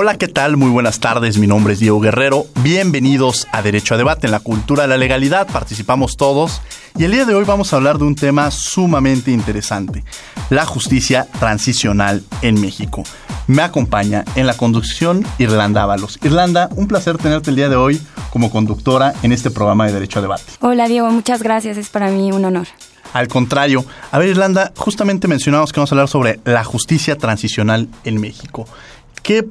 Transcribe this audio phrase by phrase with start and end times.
[0.00, 0.56] Hola, ¿qué tal?
[0.56, 2.46] Muy buenas tardes, mi nombre es Diego Guerrero.
[2.62, 6.62] Bienvenidos a Derecho a Debate en la cultura de la legalidad, participamos todos
[6.96, 10.04] y el día de hoy vamos a hablar de un tema sumamente interesante,
[10.50, 13.02] la justicia transicional en México.
[13.48, 16.20] Me acompaña en la conducción Irlanda Ábalos.
[16.22, 20.20] Irlanda, un placer tenerte el día de hoy como conductora en este programa de Derecho
[20.20, 20.44] a Debate.
[20.60, 22.68] Hola Diego, muchas gracias, es para mí un honor.
[23.14, 27.88] Al contrario, a ver Irlanda, justamente mencionamos que vamos a hablar sobre la justicia transicional
[28.04, 28.66] en México.
[29.22, 29.46] ¿Qué,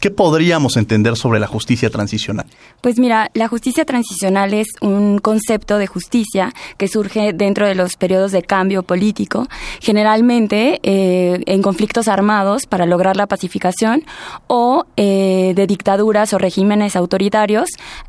[0.00, 2.46] ¿Qué podríamos entender sobre la justicia transicional?
[2.80, 7.96] Pues mira, la justicia transicional es un concepto de justicia que surge dentro de los
[7.96, 9.48] periodos de cambio político,
[9.80, 14.04] generalmente eh, en conflictos armados para lograr la pacificación
[14.46, 17.68] o eh, de dictaduras o regímenes autoritarios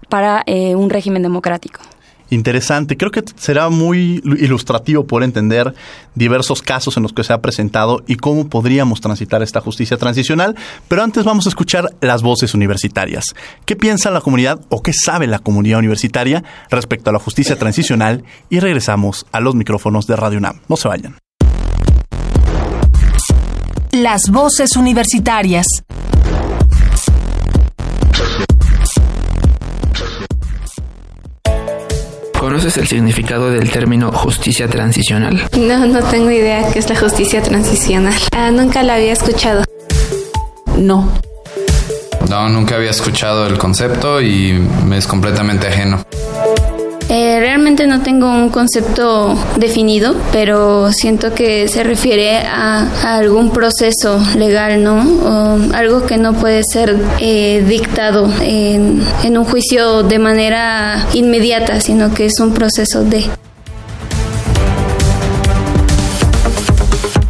[0.10, 1.82] para eh, un régimen democrático
[2.30, 2.98] interesante.
[2.98, 5.74] Creo que será muy ilustrativo por entender
[6.16, 10.56] diversos casos en los que se ha presentado y cómo podríamos transitar esta justicia transicional.
[10.88, 13.26] Pero antes vamos a escuchar las voces universitarias.
[13.66, 18.24] ¿Qué piensa la comunidad o qué sabe la comunidad universitaria respecto a la justicia transicional?
[18.50, 20.60] Y regresamos a los micrófonos de Radio UNAM.
[20.68, 21.18] No se vayan.
[23.92, 25.66] Las voces universitarias.
[32.40, 35.50] ¿Conoces el significado del término justicia transicional?
[35.60, 38.14] No, no tengo idea qué es la justicia transicional.
[38.32, 39.66] Ah, nunca la había escuchado.
[40.78, 41.12] No.
[42.30, 44.54] No, nunca había escuchado el concepto y
[44.86, 46.06] me es completamente ajeno.
[47.10, 54.24] Eh, realmente no tengo un concepto definido, pero siento que se refiere a, algún proceso
[54.38, 55.00] legal, ¿no?
[55.00, 61.82] O algo que no puede ser eh, dictado en, en un juicio de manera inmediata,
[61.82, 63.26] sino que es un proceso de...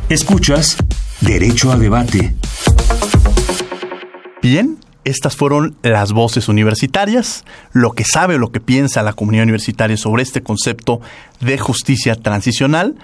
[0.09, 0.75] Escuchas
[1.22, 2.34] Derecho a Debate.
[4.41, 4.78] Bien,
[5.09, 9.97] estas fueron las voces universitarias, lo que sabe o lo que piensa la comunidad universitaria
[9.97, 11.01] sobre este concepto
[11.39, 12.95] de justicia transicional.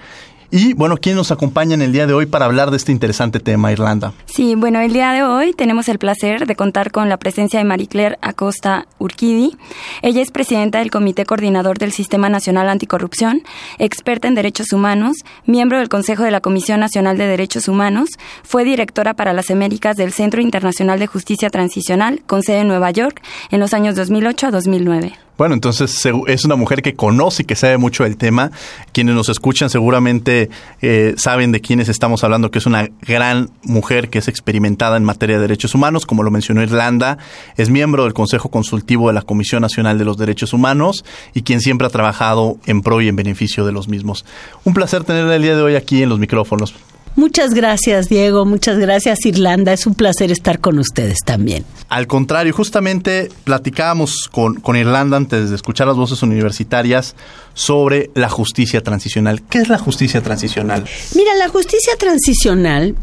[0.50, 3.40] Y bueno, ¿quién nos acompaña en el día de hoy para hablar de este interesante
[3.40, 4.12] tema, Irlanda?
[4.26, 7.64] Sí, bueno, el día de hoy tenemos el placer de contar con la presencia de
[7.64, 9.56] Marie Claire Acosta Urquidi.
[10.02, 13.42] Ella es presidenta del Comité Coordinador del Sistema Nacional Anticorrupción,
[13.78, 18.10] experta en derechos humanos, miembro del Consejo de la Comisión Nacional de Derechos Humanos,
[18.42, 22.90] fue directora para las Américas del Centro Internacional de Justicia Transicional, con sede en Nueva
[22.90, 25.25] York, en los años 2008 a 2009.
[25.38, 28.50] Bueno, entonces es una mujer que conoce y que sabe mucho del tema.
[28.92, 30.48] Quienes nos escuchan seguramente
[30.80, 35.04] eh, saben de quiénes estamos hablando, que es una gran mujer que es experimentada en
[35.04, 37.18] materia de derechos humanos, como lo mencionó Irlanda,
[37.56, 41.04] es miembro del Consejo Consultivo de la Comisión Nacional de los Derechos Humanos
[41.34, 44.24] y quien siempre ha trabajado en pro y en beneficio de los mismos.
[44.64, 46.74] Un placer tenerla el día de hoy aquí en los micrófonos.
[47.16, 48.44] Muchas gracias, Diego.
[48.44, 49.72] Muchas gracias, Irlanda.
[49.72, 51.64] Es un placer estar con ustedes también.
[51.88, 57.16] Al contrario, justamente platicábamos con, con, Irlanda antes de escuchar las voces universitarias
[57.54, 59.42] sobre la justicia transicional.
[59.48, 60.84] ¿Qué es la justicia transicional?
[61.14, 62.94] Mira, la justicia transicional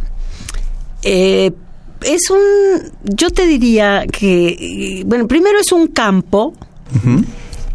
[1.02, 1.52] eh,
[2.02, 2.40] es un,
[3.04, 6.54] yo te diría que, bueno, primero es un campo,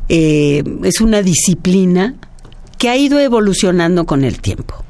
[0.08, 2.14] eh, es una disciplina
[2.79, 4.84] que ha ido evolucionando con el tiempo.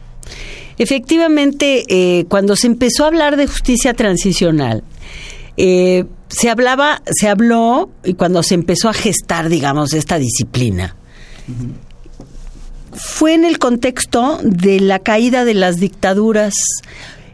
[0.79, 4.85] Efectivamente, eh, cuando se empezó a hablar de justicia transicional,
[5.57, 10.95] eh, se hablaba, se habló, y cuando se empezó a gestar, digamos, esta disciplina,
[12.93, 16.55] fue en el contexto de la caída de las dictaduras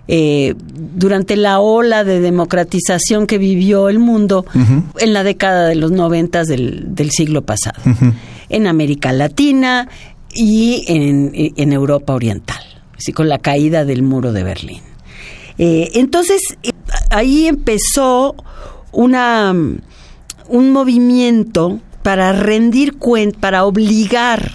[0.06, 4.44] eh, durante la ola de democratización que vivió el mundo
[4.98, 7.80] en la década de los noventas del, siglo pasado.
[8.50, 9.88] en América Latina
[10.34, 12.62] y en, Europa Oriental,
[12.96, 14.82] así con la caída del muro de Berlín.
[15.58, 16.72] Eh, entonces, eh,
[17.10, 18.34] ahí empezó
[18.92, 24.52] una, un movimiento para rendir cuenta, para obligar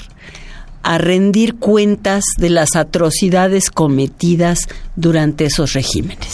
[0.84, 6.34] a rendir cuentas de las atrocidades cometidas durante esos regímenes.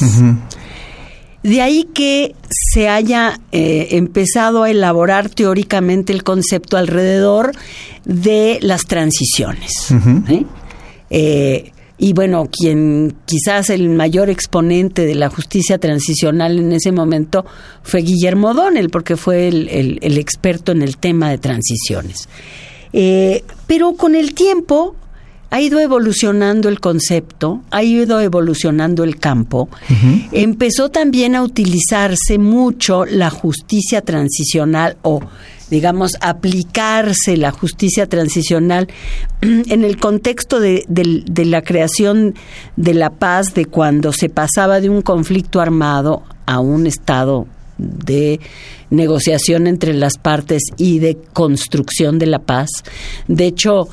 [1.46, 7.52] De ahí que se haya eh, empezado a elaborar teóricamente el concepto alrededor
[8.04, 9.72] de las transiciones.
[11.12, 17.46] Eh, y bueno, quien quizás el mayor exponente de la justicia transicional en ese momento
[17.84, 22.28] fue Guillermo Donnell, porque fue el, experto en el tema de transiciones.
[22.92, 24.96] Eh, pero con el tiempo
[25.52, 29.70] ha ido evolucionando el concepto, ha ido evolucionando el campo.
[30.34, 35.22] Empezó también a utilizarse mucho la justicia transicional o
[35.70, 38.88] digamos, aplicarse la justicia transicional
[39.42, 42.36] en el contexto de, la creación
[42.76, 47.48] de la paz, de cuando se pasaba de un conflicto armado a un estado
[47.78, 48.40] de
[48.90, 52.70] negociación entre las partes y de construcción de la paz.
[53.28, 53.90] De hecho,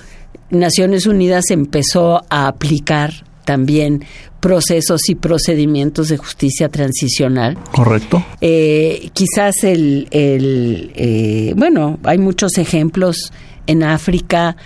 [0.50, 4.04] Naciones Unidas empezó a aplicar también
[4.42, 7.56] procesos y procedimientos de justicia transicional.
[7.70, 8.26] Correcto.
[8.40, 13.32] Eh, quizás el, eh, bueno, hay muchos ejemplos
[13.68, 14.56] en África,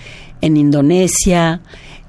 [0.40, 1.60] en Indonesia,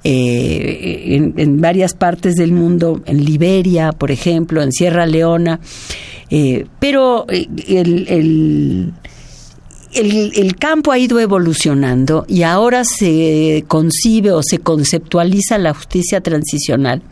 [0.02, 5.60] eh, en, varias partes del mundo, en Liberia, por ejemplo, en Sierra Leona,
[6.80, 8.92] pero el el,
[10.58, 17.02] campo ha ido evolucionando y ahora se concibe o se conceptualiza la justicia transicional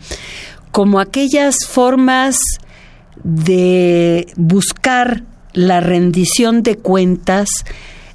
[0.71, 2.39] como aquellas formas
[3.25, 5.23] de buscar
[5.55, 7.49] la rendición de cuentas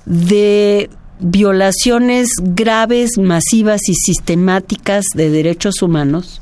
[0.05, 6.39] de violaciones graves, masivas y sistemáticas de derechos humanos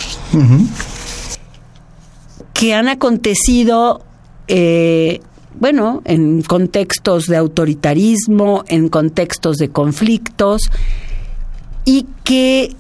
[2.54, 4.04] que han acontecido
[4.50, 5.22] eh,
[5.56, 10.64] bueno, en contextos de autoritarismo, en contextos de conflictos,
[11.86, 12.76] y que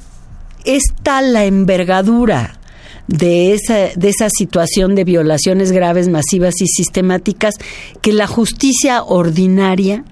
[0.66, 2.60] es tal la envergadura
[3.07, 7.56] de esa, de esa situación de violaciones graves, masivas y sistemáticas
[8.01, 10.06] que la justicia ordinaria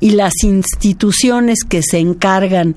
[0.00, 2.76] y las instituciones que se encargan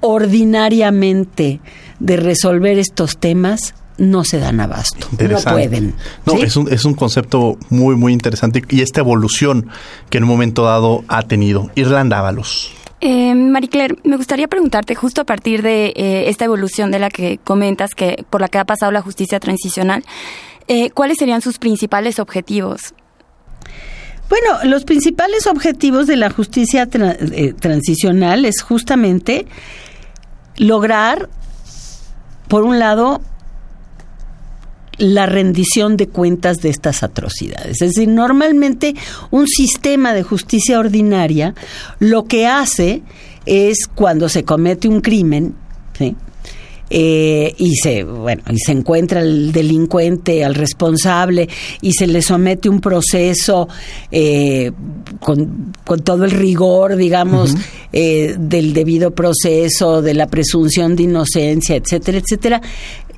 [0.00, 1.60] ordinariamente
[1.98, 5.94] de resolver estos temas no se dan abasto, no pueden.
[6.24, 9.68] No, es, un, es un concepto muy, muy interesante y esta evolución
[10.10, 11.70] que en un momento dado ha tenido.
[11.74, 12.72] Irlanda Ábalos.
[13.00, 17.10] Eh, Marie Claire, me gustaría preguntarte justo a partir de eh, esta evolución de la
[17.10, 20.04] que comentas, que por la que ha pasado la justicia transicional,
[20.68, 22.94] eh, ¿cuáles serían sus principales objetivos?
[24.28, 29.46] Bueno, los principales objetivos de la justicia eh, transicional es justamente
[30.56, 31.28] lograr,
[32.48, 33.20] por un lado,
[34.98, 37.82] la rendición de cuentas de estas atrocidades.
[37.82, 38.94] Es decir, normalmente
[39.30, 41.54] un sistema de justicia ordinaria
[41.98, 43.02] lo que hace
[43.44, 45.54] es cuando se comete un crimen,
[46.88, 51.48] eh, y se bueno y se encuentra el delincuente al responsable
[51.80, 53.68] y se le somete un proceso
[54.12, 54.70] eh,
[55.18, 55.72] con,
[56.04, 57.56] todo el rigor digamos
[57.92, 62.62] eh, del debido proceso de la presunción de inocencia etcétera etcétera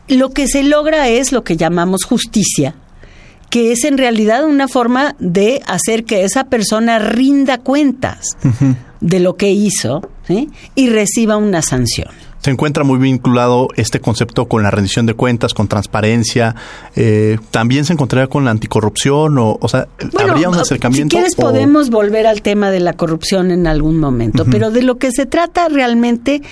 [0.09, 2.75] lo que se logra es lo que llamamos justicia,
[3.51, 8.37] que es en realidad una forma de hacer que esa persona rinda cuentas
[9.01, 10.03] de lo que hizo
[10.75, 12.09] y reciba una sanción.
[12.41, 16.55] Se encuentra muy vinculado este concepto con la rendición de cuentas, con transparencia.
[16.95, 21.17] Eh, también se encontraría con la anticorrupción o, o sea, habría un acercamiento.
[21.17, 24.99] Si quieres podemos volver al tema de la corrupción en algún momento, pero de lo
[24.99, 26.43] que se trata realmente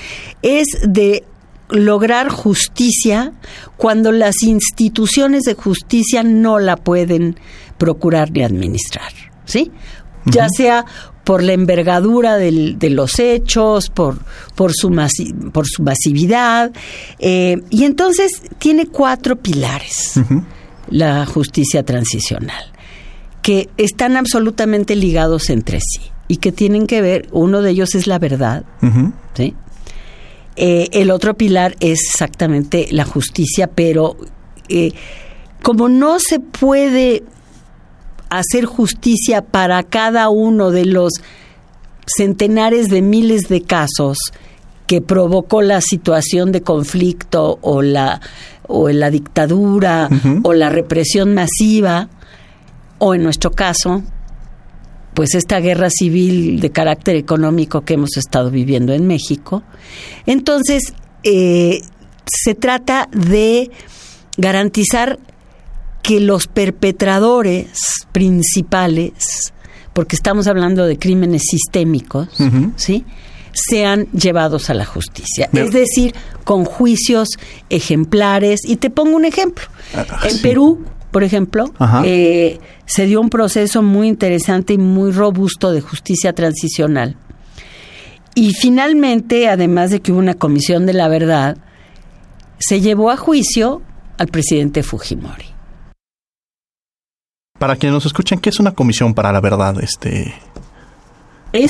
[0.42, 1.22] es de
[1.68, 3.32] lograr justicia
[3.76, 7.38] cuando las instituciones de justicia no la pueden
[7.78, 9.12] procurar ni administrar,
[9.44, 9.70] ¿sí?
[10.24, 10.84] Ya sea
[11.26, 14.18] por la envergadura del, de los hechos, por,
[14.54, 14.90] por, su,
[15.52, 16.72] por su masividad.
[17.18, 20.20] Eh, y entonces tiene cuatro pilares
[20.88, 22.72] la justicia transicional,
[23.42, 28.06] que están absolutamente ligados entre sí y que tienen que ver, uno de ellos es
[28.06, 28.64] la verdad,
[29.34, 29.54] ¿sí?
[30.56, 34.16] Eh, el otro pilar es exactamente la justicia, pero
[34.68, 34.92] eh,
[35.62, 37.22] como no se puede
[38.30, 41.12] hacer justicia para cada uno de los
[42.06, 44.18] centenares de miles de casos
[44.86, 48.20] que provocó la situación de conflicto o la
[48.68, 50.08] o la dictadura
[50.42, 52.08] o la represión masiva
[52.98, 54.02] o en nuestro caso
[55.16, 59.62] pues esta guerra civil de carácter económico que hemos estado viviendo en México.
[60.26, 60.92] Entonces,
[61.22, 61.80] eh,
[62.26, 63.70] se trata de
[64.36, 65.18] garantizar
[66.02, 67.70] que los perpetradores
[68.12, 69.54] principales,
[69.94, 72.28] porque estamos hablando de crímenes sistémicos,
[72.76, 73.06] ¿sí?
[73.54, 75.48] sean llevados a la justicia.
[75.54, 77.28] Es decir, con juicios
[77.70, 78.60] ejemplares.
[78.66, 79.64] Y te pongo un ejemplo.
[79.94, 80.84] Ah, en Perú,
[81.16, 81.64] por ejemplo,
[82.04, 87.16] eh, se dio un proceso muy interesante y muy robusto de justicia transicional.
[88.34, 91.56] Y finalmente, además de que hubo una comisión de la verdad,
[92.58, 93.80] se llevó a juicio
[94.18, 95.46] al presidente Fujimori.
[97.58, 99.82] Para quienes nos escuchan, ¿qué es una comisión para la verdad?
[99.82, 100.34] Este,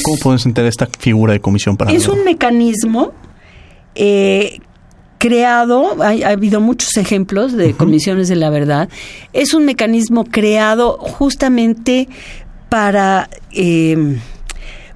[0.02, 2.18] ¿Cómo podemos entender esta figura de comisión para la Es verdad?
[2.18, 3.12] un mecanismo
[3.94, 4.58] eh,
[5.26, 8.88] creado, ha, ha habido muchos ejemplos de comisiones de la verdad,
[9.32, 12.08] es un mecanismo creado justamente
[12.68, 14.18] para eh,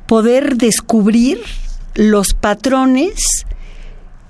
[0.06, 1.40] poder descubrir
[1.94, 3.46] los patrones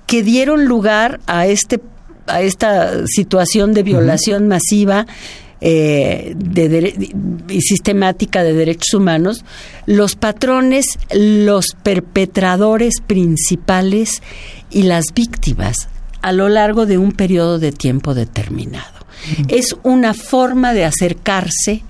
[0.07, 1.79] que dieron lugar a este
[2.27, 5.07] a esta situación de violación masiva
[5.61, 7.13] eh, de dere-
[7.47, 9.45] y sistemática de derechos humanos,
[9.85, 14.21] los patrones, los perpetradores principales
[14.69, 15.87] y las víctimas
[16.21, 19.05] a lo largo de un periodo de tiempo determinado.
[19.47, 21.83] Es una forma de acercarse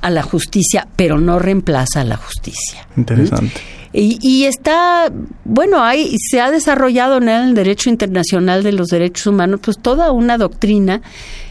[0.00, 2.86] a la justicia, pero no reemplaza a la justicia.
[2.96, 3.60] Interesante.
[3.92, 5.10] Y, y está,
[5.44, 10.12] bueno, hay, se ha desarrollado en el derecho internacional de los derechos humanos, pues toda
[10.12, 11.00] una doctrina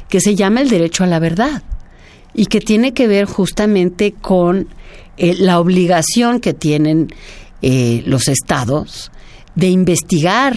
[0.09, 1.63] que se llama el derecho a la verdad
[2.33, 4.67] y que tiene que ver justamente con
[5.17, 7.13] eh, la obligación que tienen
[7.61, 9.11] eh, los estados
[9.55, 10.55] de investigar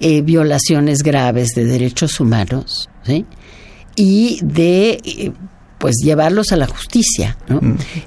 [0.00, 3.24] eh, violaciones graves de derechos humanos ¿sí?
[3.96, 5.32] y de eh,
[5.78, 7.36] pues llevarlos a la justicia.
[7.48, 7.60] ¿no?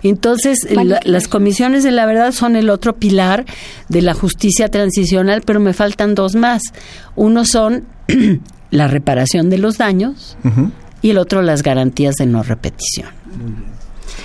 [0.04, 3.46] Entonces, la- las comisiones de la verdad son el otro pilar
[3.90, 6.62] de la justicia transicional, pero me faltan dos más.
[7.16, 7.86] Uno son
[8.72, 10.38] la reparación de los daños
[11.04, 13.10] y el otro las garantías de no repetición.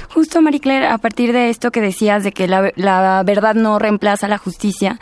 [0.09, 3.79] Justo, Marie Claire, a partir de esto que decías de que la, la verdad no
[3.79, 4.99] reemplaza la justicia,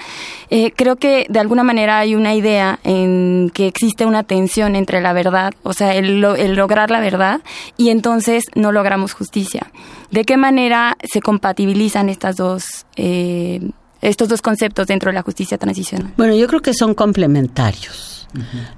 [0.51, 5.01] eh, creo que de alguna manera hay una idea en que existe una tensión entre
[5.01, 7.43] la verdad, o sea, el, lo- el lograr la verdad,
[7.77, 9.71] y entonces no logramos justicia.
[10.11, 12.65] ¿De qué manera se compatibilizan estas dos,
[12.97, 13.61] eh,
[14.09, 16.13] estos dos conceptos dentro de la justicia transicional?
[16.17, 18.29] Bueno, yo creo que son complementarios.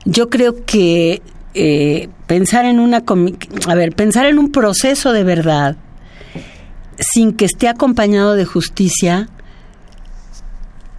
[0.05, 1.23] Yo creo que
[1.55, 3.03] eh, pensar en una,
[3.67, 5.77] a ver, pensar en un proceso de verdad
[6.99, 9.29] sin que esté acompañado de justicia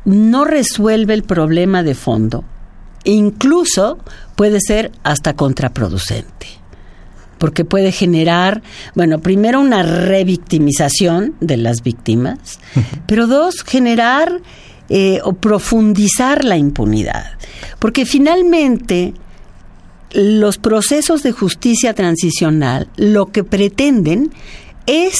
[0.05, 2.43] no resuelve el problema de fondo
[3.03, 3.99] e incluso
[4.35, 6.47] puede ser hasta contraproducente.
[7.37, 8.61] Porque puede generar,
[8.95, 12.59] bueno, primero una revictimización de las víctimas,
[13.05, 14.41] pero dos, generar
[14.89, 17.31] eh, o profundizar la impunidad.
[17.79, 19.13] Porque finalmente
[20.13, 24.31] los procesos de justicia transicional lo que pretenden
[24.85, 25.19] es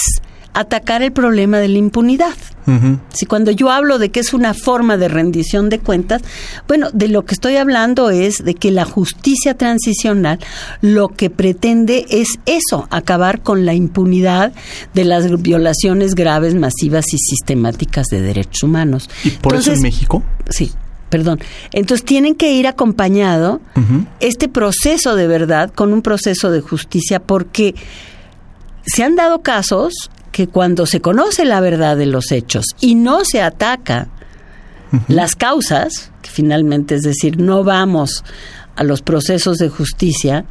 [0.57, 2.33] atacar el problema de la impunidad.
[3.13, 6.21] Si cuando yo hablo de que es una forma de rendición de cuentas,
[6.67, 10.39] bueno, de lo que estoy hablando es de que la justicia transicional
[10.81, 14.51] lo que pretende es eso, acabar con la impunidad
[14.93, 19.09] de las violaciones graves, masivas y sistemáticas de derechos humanos.
[19.23, 20.23] ¿Y por eso en México?
[20.49, 20.73] Sí,
[21.09, 21.39] perdón.
[21.71, 23.61] Entonces tienen que ir acompañado
[24.19, 27.75] este proceso de verdad con un proceso de justicia porque
[28.85, 33.25] se han dado casos que cuando se conoce la verdad de los hechos y no
[33.25, 34.07] se ataca
[35.07, 38.23] las causas, que finalmente es decir, no vamos
[38.75, 40.45] a los procesos de justicia,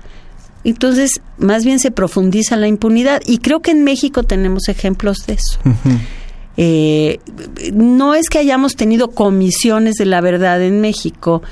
[0.64, 5.34] entonces más bien se profundiza la impunidad y creo que en México tenemos ejemplos de
[5.34, 5.60] eso.
[6.56, 7.20] Eh,
[7.72, 11.42] no es que hayamos tenido comisiones de la verdad en México.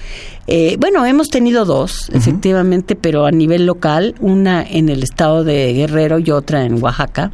[0.49, 5.73] Eh, bueno, hemos tenido dos, efectivamente, pero a nivel local, una en el estado de
[5.73, 7.31] Guerrero y otra en Oaxaca.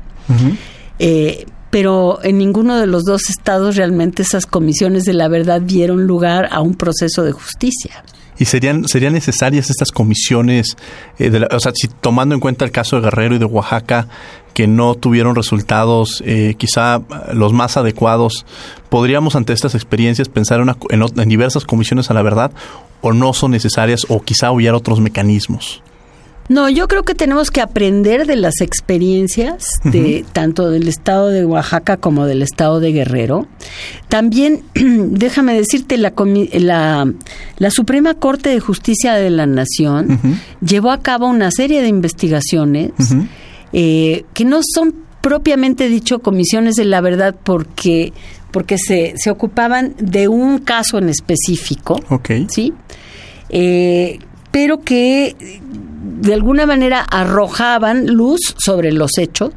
[1.00, 6.06] Eh, pero en ninguno de los dos estados realmente esas comisiones de la verdad dieron
[6.06, 8.04] lugar a un proceso de justicia.
[8.38, 10.76] ¿Y serían, serían necesarias estas comisiones,
[11.18, 13.44] eh, de la- o sea, si tomando en cuenta el caso de Guerrero y de
[13.44, 14.08] Oaxaca,
[14.54, 17.02] que no tuvieron resultados eh, quizá
[17.32, 18.44] los más adecuados,
[18.88, 22.50] ¿podríamos ante estas experiencias pensar en, una- en en diversas comisiones a la verdad
[23.00, 25.82] o no son necesarias o quizá hubiera otros mecanismos?
[26.50, 31.44] No, yo creo que tenemos que aprender de las experiencias de tanto del estado de
[31.44, 33.46] Oaxaca como del estado de Guerrero.
[34.08, 36.12] También, déjame decirte, la,
[36.54, 37.12] la,
[37.56, 40.18] la Suprema Corte de Justicia de la Nación
[40.60, 42.90] llevó a cabo una serie de investigaciones
[43.72, 48.12] eh, que no son propiamente dicho comisiones de la verdad porque,
[48.50, 52.00] porque se, se ocupaban de un caso en específico.
[52.08, 52.30] Ok.
[52.48, 52.72] ¿Sí?
[53.50, 54.18] Eh,
[54.50, 55.36] pero que
[56.20, 59.52] de alguna manera arrojaban luz sobre los hechos,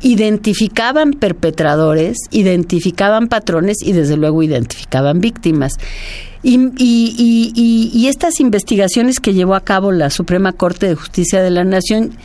[0.00, 5.74] identificaban perpetradores, identificaban patrones y desde luego identificaban víctimas.
[6.44, 11.40] Y, y, y, y, estas investigaciones que llevó a cabo la Suprema Corte de Justicia
[11.40, 12.16] de la Nación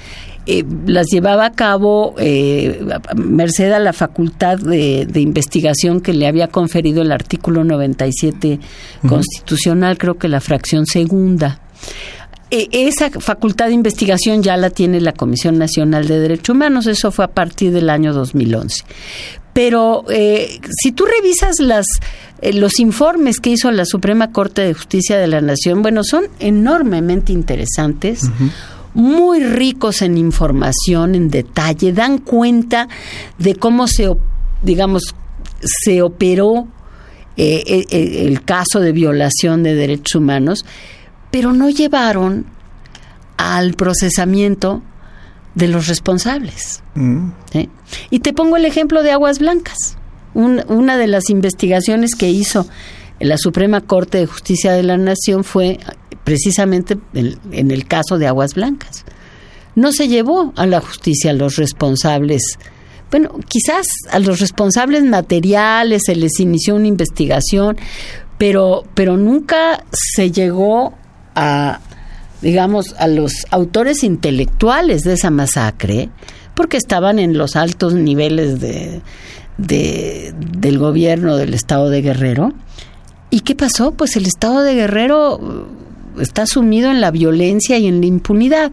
[0.47, 2.81] eh, las llevaba a cabo eh,
[3.15, 8.57] merced a la facultad de, de, investigación que le había conferido el artículo 97 uh
[9.05, 9.09] -huh.
[9.09, 11.59] constitucional, creo que la fracción segunda.
[12.50, 17.12] E, esa facultad de investigación ya la tiene la Comisión Nacional de Derechos Humanos, eso
[17.12, 18.84] fue a partir del año 2011.
[19.54, 21.88] Pero eh, si tú revisas las,
[22.42, 26.25] eh, los informes que hizo la Suprema Corte de Justicia de la Nación, bueno, son
[26.39, 28.24] enormemente interesantes.
[28.24, 28.51] Uh -huh
[28.98, 32.88] muy ricos en información, en detalle, dan cuenta
[33.38, 34.10] de cómo se,
[34.63, 35.13] digamos,
[35.62, 36.68] se operó
[37.38, 40.66] eh, el caso de violación de derechos humanos,
[41.31, 42.46] pero no llevaron
[43.38, 44.81] al procesamiento
[45.55, 46.84] de los responsables.
[46.96, 47.29] Mm.
[47.51, 47.69] ¿sí?
[48.10, 49.98] Y te pongo el ejemplo de Aguas Blancas,
[50.34, 52.67] Un, una de las investigaciones que hizo
[53.19, 55.79] la Suprema Corte de Justicia de la Nación fue
[56.24, 59.05] precisamente en, en, el caso de Aguas Blancas.
[59.75, 62.43] No se llevó a la justicia a los responsables.
[63.10, 67.77] Bueno, quizás a los responsables materiales se les inició una investigación,
[68.38, 70.93] pero, pero nunca se llegó
[71.38, 71.79] a,
[72.41, 76.10] digamos, a los autores intelectuales de esa masacre,
[76.56, 79.01] porque estaban en los altos niveles de,
[79.58, 82.53] de, del gobierno del Estado de Guerrero.
[83.29, 83.91] ¿Y qué pasó?
[83.91, 85.67] Pues el Estado de Guerrero
[86.20, 88.72] está sumido en la violencia y en la impunidad.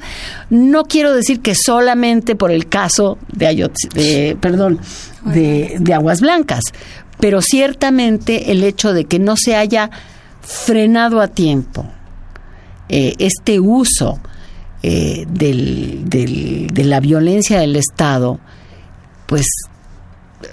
[0.48, 4.80] No quiero decir que solamente por el caso de, de perdón,
[5.26, 6.64] de, de, Aguas Blancas,
[7.20, 9.90] pero ciertamente el hecho de que no se haya
[10.40, 11.86] frenado a tiempo
[12.88, 14.20] eh, este uso
[14.82, 18.38] eh, del, del, de la violencia del Estado,
[19.26, 19.46] pues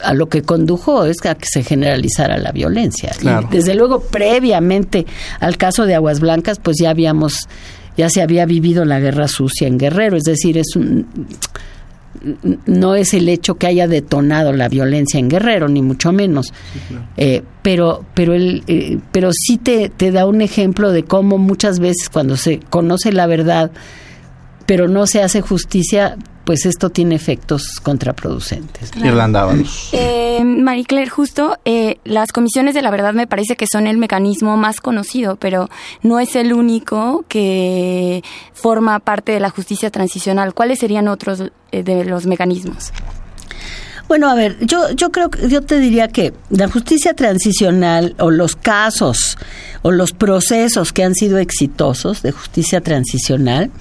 [0.04, 3.12] a lo que condujo es a que se generalizara la violencia.
[3.20, 3.48] Claro.
[3.52, 5.06] Y desde luego, previamente
[5.40, 7.48] al caso de Aguas Blancas, pues ya habíamos,
[7.98, 11.08] ya se había vivido la guerra sucia en Guerrero, es decir, es un
[12.66, 16.48] no es el hecho que haya detonado la violencia en Guerrero, ni mucho menos.
[16.74, 17.06] Sí, claro.
[17.18, 21.80] eh, pero, pero, el, eh, pero sí te, te da un ejemplo de cómo muchas
[21.80, 23.72] veces cuando se conoce la verdad,
[24.66, 28.92] pero no se hace justicia, pues esto tiene efectos contraproducentes.
[28.92, 29.08] Claro.
[29.10, 29.90] Irlanda, vamos.
[29.94, 33.98] Eh, Marie Claire, justo eh, las comisiones de la verdad me parece que son el
[33.98, 35.70] mecanismo más conocido, pero
[36.02, 38.24] no es el único que
[38.54, 40.54] forma parte de la justicia transicional.
[40.54, 42.92] ¿Cuáles serían otros eh, de los mecanismos?
[44.08, 48.30] Bueno, a ver, yo, yo creo que yo te diría que la justicia transicional o
[48.30, 49.38] los casos
[49.84, 53.72] o los procesos que han sido exitosos de justicia transicional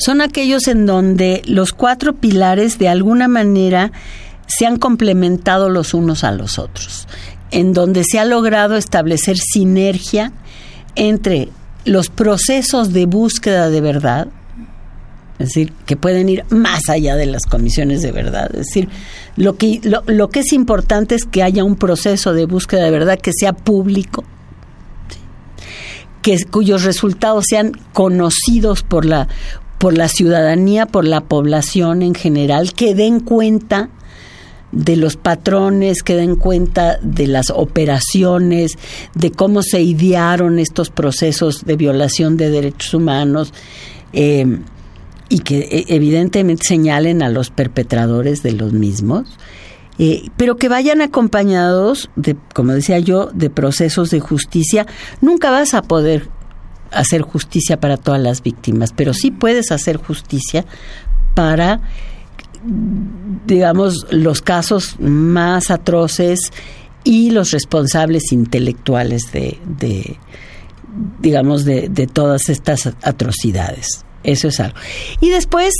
[0.00, 3.92] son aquellos en donde los cuatro pilares de alguna manera
[4.46, 7.06] se han complementado los unos a los otros,
[7.50, 10.32] en donde se ha logrado establecer sinergia
[10.96, 11.50] entre
[11.84, 14.28] los procesos de búsqueda de verdad,
[15.38, 18.50] es decir, que pueden ir más allá de las comisiones de verdad.
[18.52, 18.88] Es decir,
[19.36, 22.90] lo que, lo, lo que es importante es que haya un proceso de búsqueda de
[22.90, 24.24] verdad que sea público,
[26.22, 29.28] que, cuyos resultados sean conocidos por la,
[29.80, 33.88] por la ciudadanía, por la población en general, que den cuenta
[34.72, 38.76] de los patrones, que den cuenta de las operaciones,
[39.14, 43.54] de cómo se idearon estos procesos de violación de derechos humanos
[44.12, 44.58] eh,
[45.30, 49.38] y que evidentemente señalen a los perpetradores de los mismos.
[49.98, 54.86] Eh, pero que vayan acompañados de, como decía yo, de procesos de justicia.
[55.22, 56.28] Nunca vas a poder
[56.92, 60.64] hacer justicia para todas las víctimas, pero sí puedes hacer justicia
[61.34, 61.80] para,
[63.46, 66.52] digamos, los casos más atroces
[67.04, 70.18] y los responsables intelectuales de,
[71.20, 74.04] digamos, de, todas estas atrocidades.
[74.22, 74.76] Eso es algo.
[75.20, 75.72] Y después,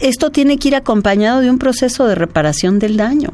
[0.00, 3.30] esto tiene que ir acompañado de un proceso de reparación del daño.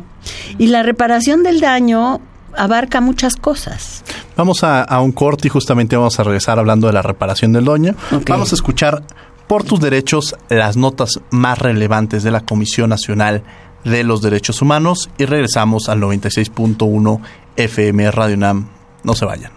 [0.59, 2.21] Y la reparación del daño
[2.57, 4.05] abarca muchas cosas.
[4.37, 7.65] Vamos a, a, un corte y justamente vamos a regresar hablando de la reparación del
[7.65, 7.95] daño.
[8.07, 8.25] Okay.
[8.29, 9.03] Vamos a escuchar
[9.47, 13.43] por tus derechos las notas más relevantes de la Comisión Nacional
[13.85, 17.21] de los Derechos Humanos y regresamos al 96.1
[17.57, 18.69] FM Radio Nam.
[19.03, 19.53] No se vayan.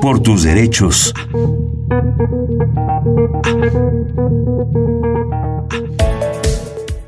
[0.00, 1.12] Por tus derechos.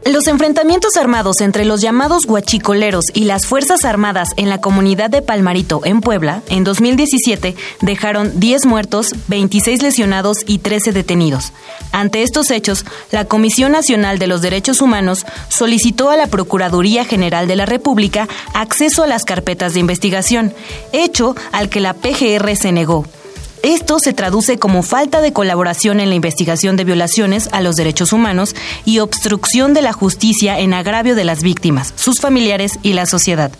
[0.06, 5.20] Los enfrentamientos armados entre los llamados huachicoleros y las Fuerzas Armadas en la comunidad de
[5.20, 11.52] Palmarito, en Puebla, en 2017 dejaron 10 muertos, 26 lesionados y 13 detenidos.
[11.90, 17.48] Ante estos hechos, la Comisión Nacional de los Derechos Humanos solicitó a la Procuraduría General
[17.48, 20.54] de la República acceso a las carpetas de investigación,
[20.92, 23.06] hecho al que la PGR se negó.
[23.62, 28.12] Esto se traduce como falta de colaboración en la investigación de violaciones a los derechos
[28.12, 33.06] humanos y obstrucción de la justicia en agravio de las víctimas, sus familiares y la
[33.06, 33.50] sociedad.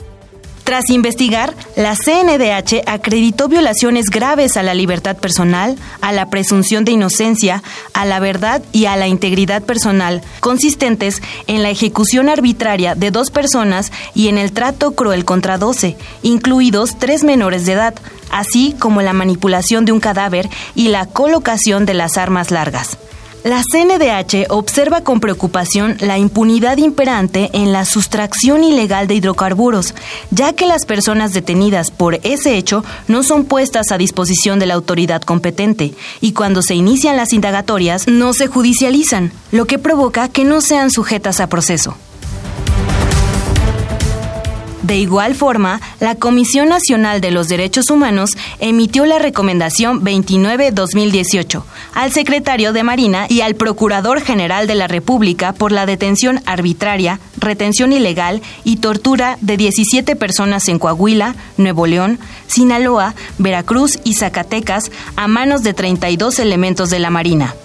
[0.66, 6.90] Tras investigar, la CNDH acreditó violaciones graves a la libertad personal, a la presunción de
[6.90, 13.12] inocencia, a la verdad y a la integridad personal, consistentes en la ejecución arbitraria de
[13.12, 17.94] dos personas y en el trato cruel contra doce, incluidos tres menores de edad,
[18.33, 22.98] así como la manipulación de un cadáver y la colocación de las armas largas.
[23.46, 29.94] La CNDH observa con preocupación la impunidad imperante en la sustracción ilegal de hidrocarburos,
[30.32, 34.74] ya que las personas detenidas por ese hecho no son puestas a disposición de la
[34.74, 40.42] autoridad competente y cuando se inician las indagatorias no se judicializan, lo que provoca que
[40.42, 41.96] no sean sujetas a proceso.
[44.87, 52.12] De igual forma, la Comisión Nacional de los Derechos Humanos emitió la Recomendación 29-2018 al
[52.12, 57.92] secretario de Marina y al Procurador General de la República por la detención arbitraria, retención
[57.92, 65.27] ilegal y tortura de 17 personas en Coahuila, Nuevo León, Sinaloa, Veracruz y Zacatecas a
[65.27, 67.57] manos de 32 elementos de la Marina.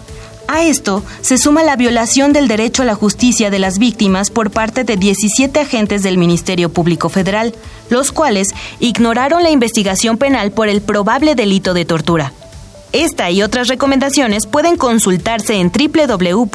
[0.47, 4.51] A esto se suma la violación del derecho a la justicia de las víctimas por
[4.51, 7.55] parte de 17 agentes del Ministerio Público Federal,
[7.89, 8.49] los cuales
[8.79, 12.33] ignoraron la investigación penal por el probable delito de tortura.
[12.91, 16.51] Esta y otras recomendaciones pueden consultarse en www.cndh.org.mx.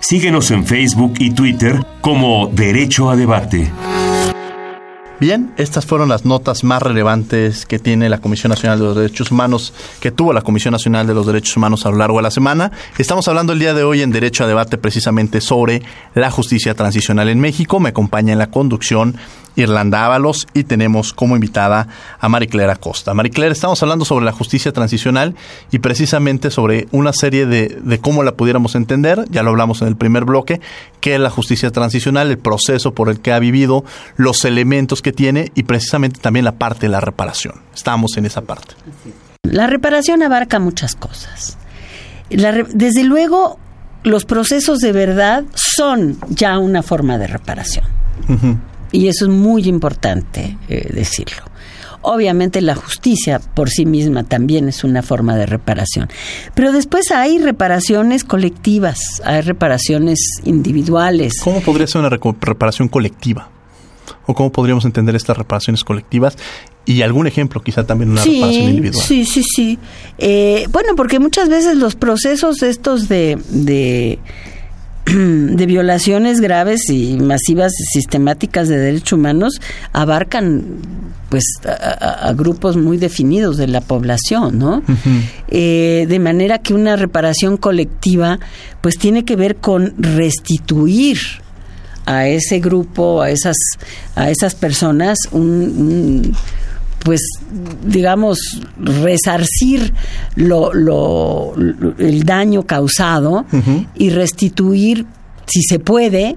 [0.00, 3.70] Síguenos en Facebook y Twitter como Derecho a Debate.
[5.20, 9.32] Bien, estas fueron las notas más relevantes que tiene la Comisión Nacional de los Derechos
[9.32, 12.30] Humanos, que tuvo la Comisión Nacional de los Derechos Humanos a lo largo de la
[12.30, 12.70] semana.
[12.98, 15.82] Estamos hablando el día de hoy en Derecho a Debate precisamente sobre
[16.14, 17.80] la justicia transicional en México.
[17.80, 19.16] Me acompaña en la conducción
[19.58, 23.12] Irlanda Ábalos y tenemos como invitada a Mariclera Acosta.
[23.14, 25.34] Mariclera, estamos hablando sobre la justicia transicional
[25.70, 29.88] y precisamente sobre una serie de, de cómo la pudiéramos entender, ya lo hablamos en
[29.88, 30.60] el primer bloque,
[31.00, 33.84] qué es la justicia transicional, el proceso por el que ha vivido,
[34.16, 37.54] los elementos que tiene y precisamente también la parte de la reparación.
[37.74, 38.74] Estamos en esa parte.
[39.42, 41.56] La reparación abarca muchas cosas.
[42.28, 43.58] desde luego,
[44.04, 47.84] los procesos de verdad son ya una forma de reparación.
[48.92, 51.42] Y eso es muy importante eh, decirlo.
[52.00, 56.08] Obviamente la justicia por sí misma también es una forma de reparación.
[56.54, 61.34] Pero después hay reparaciones colectivas, hay reparaciones individuales.
[61.42, 63.50] ¿Cómo podría ser una reparación colectiva?
[64.26, 66.36] ¿O cómo podríamos entender estas reparaciones colectivas?
[66.84, 69.04] Y algún ejemplo, quizá también una reparación individual.
[69.04, 69.78] Sí, sí, sí.
[70.18, 74.18] Eh, bueno, porque muchas veces los procesos estos de, de
[75.56, 79.60] de violaciones graves y masivas sistemáticas de derechos humanos
[79.92, 80.64] abarcan
[81.30, 84.82] pues a, grupos muy definidos de la población, ¿no?
[85.48, 88.38] Eh, de manera que una reparación colectiva
[88.80, 91.18] pues tiene que ver con restituir
[92.06, 93.56] a ese grupo, a esas,
[94.14, 96.34] a esas personas un
[97.04, 97.20] pues
[97.84, 98.38] digamos
[98.78, 99.92] resarcir
[100.34, 101.54] lo, lo,
[101.98, 103.46] el daño causado
[103.94, 105.06] y restituir
[105.46, 106.36] si se puede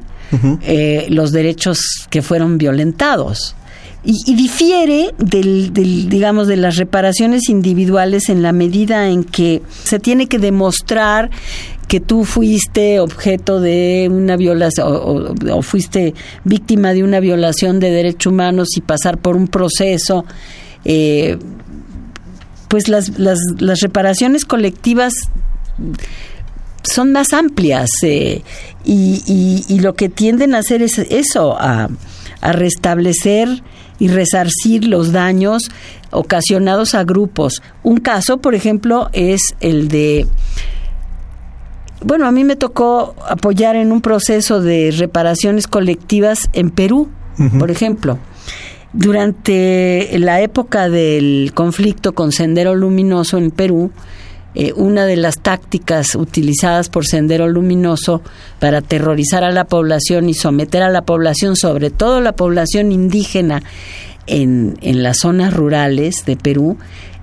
[0.61, 3.55] eh, los derechos que fueron violentados
[4.03, 10.27] y, difiere del, digamos de las reparaciones individuales en la medida en que se tiene
[10.27, 11.29] que demostrar
[11.87, 18.31] que tú fuiste objeto de una violación o, fuiste víctima de una violación de derechos
[18.31, 20.25] humanos y pasar por un proceso
[20.83, 21.37] eh,
[22.69, 25.13] pues las, las, las reparaciones colectivas
[26.83, 28.41] son más amplias eh,
[28.83, 31.89] y, y, lo que tienden a hacer es eso, a,
[32.41, 33.61] a restablecer
[34.01, 35.69] y resarcir los daños
[36.09, 37.61] ocasionados a grupos.
[37.83, 40.25] Un caso, por ejemplo, es el de
[42.03, 47.09] bueno, a mí me tocó apoyar en un proceso de reparaciones colectivas en Perú,
[47.59, 48.17] por ejemplo.
[48.91, 53.91] Durante la época del conflicto con Sendero Luminoso en Perú,
[54.53, 58.21] eh, una de las tácticas utilizadas por Sendero Luminoso
[58.59, 63.63] para aterrorizar a la población y someter a la población, sobre todo la población indígena,
[64.27, 66.77] en, en las zonas rurales de Perú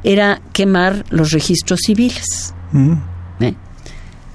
[0.05, 2.55] era quemar los registros civiles.
[3.41, 3.55] ¿eh?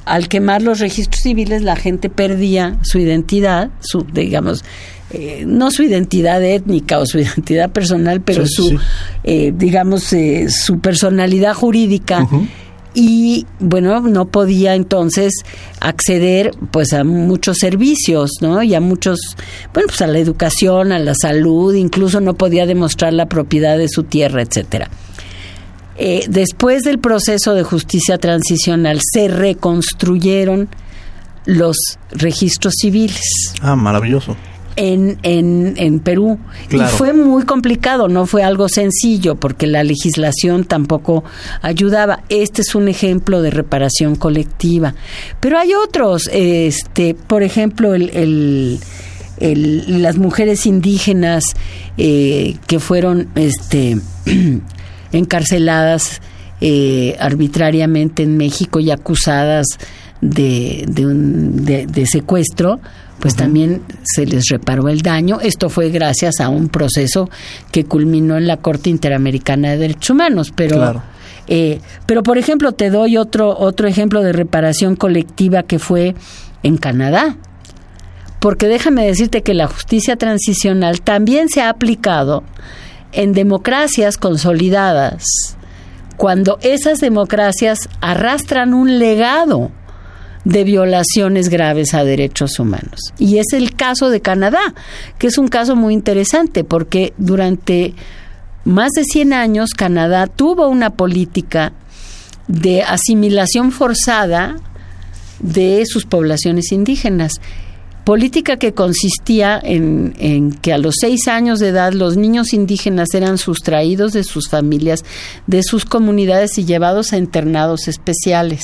[0.06, 4.64] Al quemar los registros civiles la gente perdía su identidad, su digamos
[5.12, 8.78] eh, no su identidad étnica o su identidad personal, pero su
[9.24, 12.28] eh, digamos eh, su personalidad jurídica.
[12.96, 15.34] Y bueno, no podía entonces
[15.80, 18.62] acceder pues a muchos servicios, ¿no?
[18.62, 19.20] Y a muchos,
[19.74, 23.90] bueno, pues a la educación, a la salud, incluso no podía demostrar la propiedad de
[23.90, 24.90] su tierra, etcétera.
[25.96, 30.70] Eh, después del proceso de justicia transicional se reconstruyeron
[31.46, 31.78] los
[32.12, 33.54] registros civiles.
[33.62, 34.36] Ah, maravilloso.
[34.76, 36.40] En, en, en Perú.
[36.72, 41.24] Y fue muy complicado, no fue algo sencillo, porque la legislación tampoco
[41.62, 42.24] ayudaba.
[42.30, 44.96] Este es un ejemplo de reparación colectiva.
[45.40, 48.80] Pero hay otros, este, por ejemplo, el,
[49.40, 51.44] el, las mujeres indígenas
[51.98, 53.98] eh, que fueron este
[55.12, 56.22] encarceladas
[56.62, 59.66] eh, arbitrariamente en México y acusadas
[60.22, 62.80] de, de, un, de, secuestro,
[63.24, 65.40] pues también se les reparó el daño.
[65.40, 67.30] Esto fue gracias a un proceso
[67.72, 71.02] que culminó en la Corte Interamericana de Derechos Humanos, pero...
[71.48, 76.16] Eh, pero por ejemplo te doy otro otro ejemplo de reparación colectiva que fue
[76.64, 77.38] en Canadá.
[78.40, 82.44] Porque déjame decirte que la justicia transicional también se ha aplicado
[83.14, 85.24] en democracias consolidadas,
[86.18, 89.72] cuando esas democracias arrastran un legado
[90.46, 93.00] de violaciones graves a derechos humanos.
[93.18, 94.74] Y es el caso de Canadá,
[95.18, 97.94] que es un caso muy interesante porque durante
[98.66, 101.74] más de 100 años Canadá tuvo una política
[102.48, 104.58] de asimilación forzada
[105.40, 107.40] de sus poblaciones indígenas
[108.04, 113.38] política que consistía en, que a los seis años de edad los niños indígenas eran
[113.38, 115.06] sustraídos de sus familias,
[115.48, 118.62] de sus comunidades y llevados a internados especiales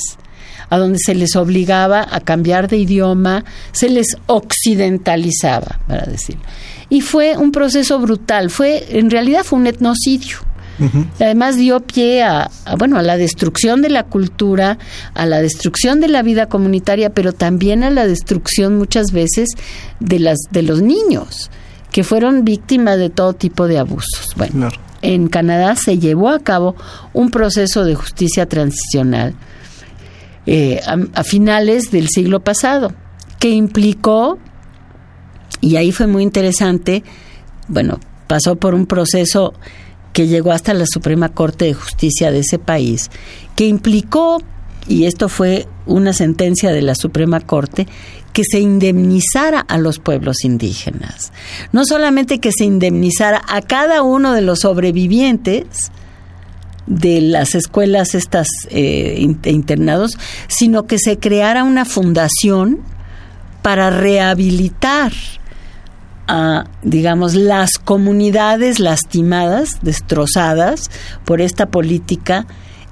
[0.70, 6.42] a donde se les obligaba a cambiar de idioma, se les occidentalizaba, para decirlo.
[6.88, 10.38] Y fue un proceso brutal, fue en realidad fue un etnocidio
[11.18, 14.78] Además dio pie a, bueno, a la destrucción de la cultura,
[15.14, 19.50] a la destrucción de la vida comunitaria, pero también a la destrucción muchas veces
[20.00, 21.50] de las de los niños
[21.92, 24.32] que fueron víctimas de todo tipo de abusos.
[24.36, 24.70] Bueno,
[25.02, 26.76] en Canadá se llevó a cabo
[27.12, 29.34] un proceso de justicia transicional
[30.46, 30.80] eh,
[31.14, 32.92] a finales del siglo pasado
[33.38, 34.38] que implicó
[35.60, 37.02] y ahí fue muy interesante,
[37.68, 39.54] bueno, pasó por un proceso
[40.12, 43.10] que llegó hasta la Suprema Corte de Justicia de ese país,
[43.56, 44.42] que implicó,
[44.88, 47.86] y esto fue una sentencia de la Suprema Corte,
[48.32, 51.32] que se indemnizara a los pueblos indígenas.
[51.72, 55.90] No solamente que se indemnizara a cada uno de los sobrevivientes
[56.86, 62.80] de las escuelas estas eh, internados, sino que se creara una fundación
[63.62, 65.12] para rehabilitar
[66.82, 70.90] digamos, las comunidades lastimadas, destrozadas
[71.24, 72.46] por esta política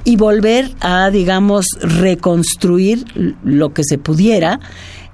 [0.05, 3.05] y volver a, digamos, reconstruir
[3.44, 4.61] lo que se pudiera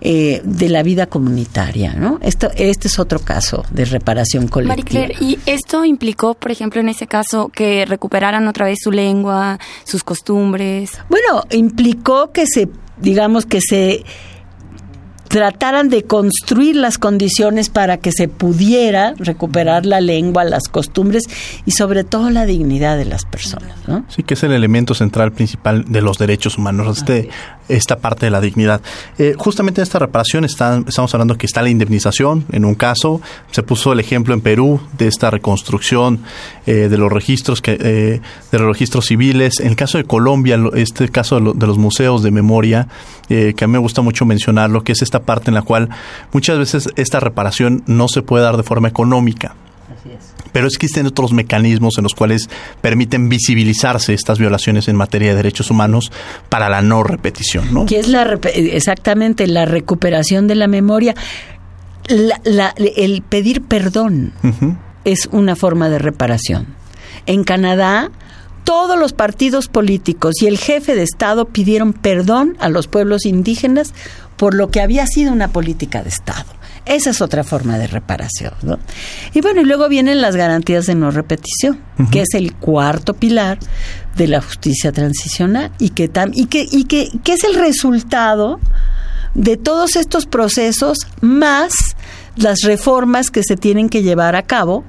[0.06, 2.18] eh, de la vida comunitaria, ¿no?
[2.20, 5.06] Esto, este es otro caso de reparación colectiva.
[5.18, 10.04] ¿y esto implicó, por ejemplo, en ese caso, que recuperaran otra vez su lengua, sus
[10.04, 10.92] costumbres?
[11.08, 14.04] Bueno, implicó que se, digamos, que se
[15.34, 21.24] trataran de construir las condiciones para que se pudiera recuperar la lengua, las costumbres
[21.66, 23.76] y sobre todo la dignidad de las personas.
[23.88, 24.04] ¿no?
[24.08, 27.30] Sí, que es el elemento central principal de los derechos humanos, este,
[27.68, 28.80] esta parte de la dignidad.
[29.18, 33.62] Eh, justamente en esta reparación estamos hablando que está la indemnización, en un caso, se
[33.62, 36.20] puso el ejemplo en Perú de esta reconstrucción
[36.66, 38.20] eh, de los registros que, eh,
[38.52, 39.60] de los registros civiles.
[39.60, 42.88] En el caso de Colombia, este caso de, de los museos de memoria,
[43.28, 45.88] que a mí me gusta mucho mencionarlo, que es esta parte en la cual
[46.32, 49.54] muchas veces esta reparación no se puede dar de forma económica.
[50.54, 52.48] Pero existen otros mecanismos en los cuales
[52.80, 56.12] permiten visibilizarse estas violaciones en materia de derechos humanos
[56.48, 57.86] para la no repetición, ¿no?
[57.86, 58.22] Que es la
[58.54, 61.14] exactamente la recuperación de la memoria,
[62.06, 64.32] el pedir perdón
[65.04, 66.68] es una forma de reparación.
[67.26, 68.10] En Canadá
[68.64, 73.92] todos los partidos políticos y el jefe de Estado pidieron perdón a los pueblos indígenas
[74.36, 76.46] por lo que había sido una política de Estado.
[76.86, 78.78] Esa es otra forma de reparación, ¿no?
[79.32, 83.58] Y bueno, y luego vienen las garantías de no repetición, que es el cuarto pilar
[84.16, 88.60] de la justicia transicional y que, y que, y que, que es el resultado
[89.34, 91.72] de todos estos procesos más
[92.36, 94.84] las reformas que se tienen que llevar a cabo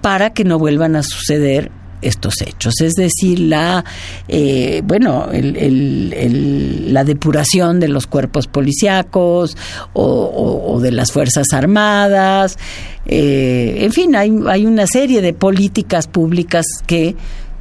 [0.00, 3.84] para que no vuelvan a suceder estos hechos, es decir, la
[4.28, 9.56] eh, bueno, la depuración de los cuerpos policíacos
[9.92, 12.58] o, de las fuerzas armadas,
[13.06, 17.16] eh, en fin, hay, hay una serie de políticas públicas que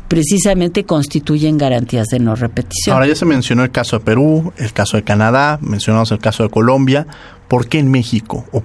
[0.07, 2.93] precisamente constituyen garantías de no repetición.
[2.93, 6.43] Ahora ya se mencionó el caso de Perú, el caso de Canadá, mencionamos el caso
[6.43, 7.07] de Colombia.
[7.47, 8.45] ¿Por qué en México?
[8.51, 8.63] O,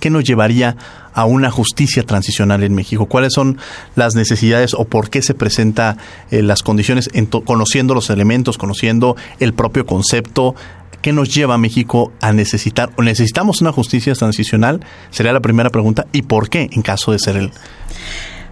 [0.00, 0.76] ¿Qué nos llevaría
[1.14, 3.06] a una justicia transicional en México?
[3.06, 3.58] ¿Cuáles son
[3.96, 5.96] las necesidades o por qué se presenta
[6.30, 7.10] eh, las condiciones,
[7.44, 10.54] conociendo los elementos, conociendo el propio concepto?
[11.00, 14.80] ¿Qué nos lleva a México a necesitar o necesitamos una justicia transicional?
[15.10, 16.06] Sería la primera pregunta.
[16.12, 17.50] ¿Y por qué en caso de ser el...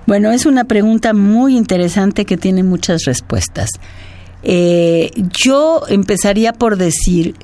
[0.07, 3.71] Bueno, es una pregunta muy interesante que tiene muchas respuestas.
[4.43, 7.35] Eh, yo empezaría por decir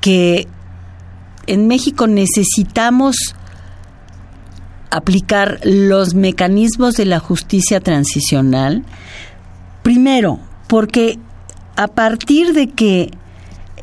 [0.00, 0.46] que
[1.46, 3.16] en México necesitamos
[4.90, 8.84] aplicar los mecanismos de la justicia transicional,
[9.82, 11.18] primero, porque
[11.76, 13.10] a partir de que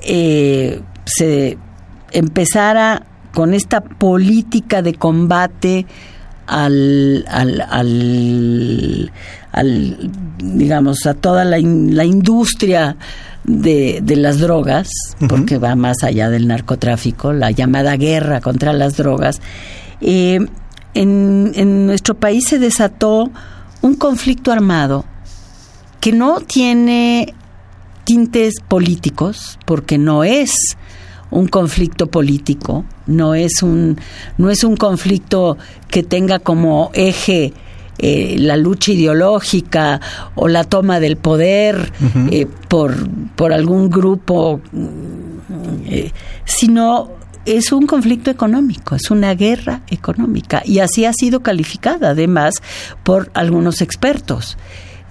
[0.04, 1.58] eh, se
[2.12, 5.86] empezara con esta política de combate
[6.52, 7.26] al,
[9.52, 12.98] al, digamos, a toda la, industria
[13.44, 14.90] de, las drogas,
[15.30, 19.40] porque va más allá del narcotráfico, la llamada guerra contra las drogas,
[20.02, 20.40] eh,
[20.94, 23.32] en, en nuestro país se desató
[23.82, 25.06] un conflicto armado
[26.02, 27.34] que no tiene
[28.04, 30.76] tintes políticos, porque no es
[31.32, 33.98] un conflicto político, no es un,
[34.38, 35.58] no es un conflicto
[35.90, 37.54] que tenga como eje
[37.98, 40.02] eh, la lucha ideológica
[40.36, 41.92] o la toma del poder
[42.32, 42.96] eh, por,
[43.36, 44.60] por algún grupo,
[45.86, 46.12] eh,
[46.44, 47.12] sino
[47.46, 52.56] es un conflicto económico, es una guerra económica y así ha sido calificada además
[53.04, 54.58] por algunos expertos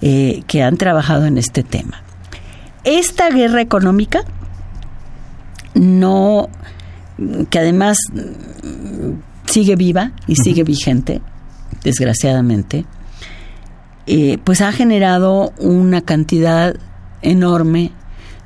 [0.01, 2.01] que han trabajado en este tema.
[2.83, 4.25] Esta guerra económica
[5.73, 6.49] no,
[7.49, 7.97] que además
[9.45, 11.21] sigue viva y sigue vigente,
[11.83, 12.85] desgraciadamente,
[14.07, 16.75] eh, pues ha generado una cantidad
[17.21, 17.91] enorme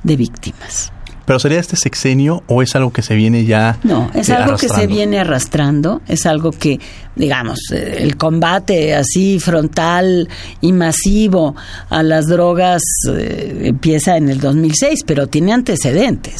[0.02, 0.92] de víctimas.
[1.24, 3.78] ¿Pero sería este sexenio o es algo que se viene ya?
[3.82, 6.78] No, es algo que se viene arrastrando, es algo que,
[7.16, 10.28] digamos, eh, el combate así frontal
[10.60, 11.56] y masivo
[11.88, 16.36] a las drogas eh, empieza en el 2006, pero tiene antecedentes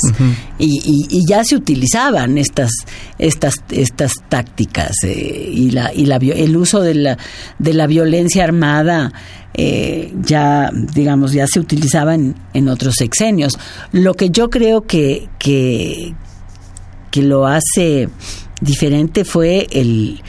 [0.59, 2.71] y, ya se utilizaban estas
[3.19, 7.19] estas estas tácticas eh, y la y la el uso de la
[7.59, 9.13] de la violencia armada
[9.59, 13.59] eh, ya, digamos, ya se utilizaba en, otros sexenios.
[13.91, 16.15] Lo que yo creo que, que,
[17.11, 18.11] que lo hace
[18.61, 20.21] diferente fue el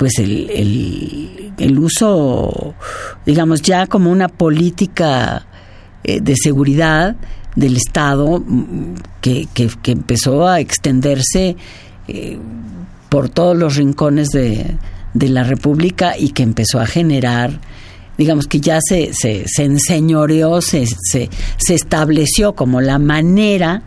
[0.00, 2.74] pues el, el, uso,
[3.26, 5.46] digamos, ya como una política
[6.02, 7.16] eh, de seguridad
[7.54, 11.54] del Estado mm, que, que, empezó a extenderse
[12.08, 12.38] eh,
[13.10, 14.74] por todos los rincones de,
[15.12, 17.60] de la República y que empezó a generar
[18.16, 23.82] digamos que ya se, se, se enseñoreó, se, se, se estableció como la manera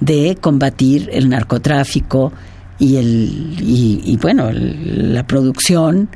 [0.00, 2.32] de combatir el narcotráfico
[2.78, 6.08] y el y, bueno la producción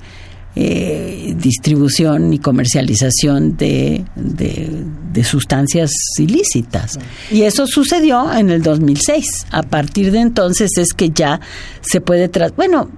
[0.60, 6.98] eh, distribución y comercialización de, de, sustancias ilícitas.
[7.30, 9.24] Y eso sucedió en el 2006.
[9.52, 11.40] A partir de entonces es que ya
[11.80, 12.28] se puede...
[12.56, 12.90] Bueno,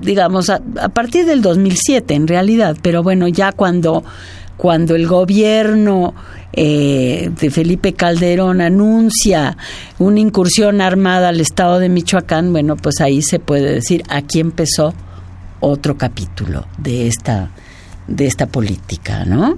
[0.00, 0.60] digamos, a,
[0.92, 4.04] partir del 2007 en realidad, pero bueno, ya cuando,
[4.60, 6.12] cuando el gobierno
[6.52, 9.56] eh, de Felipe Calderón anuncia
[9.98, 14.92] una incursión armada al estado de Michoacán, bueno, pues ahí se puede decir, aquí empezó
[15.60, 17.48] otro capítulo de esta,
[18.06, 19.56] de esta política, ¿no?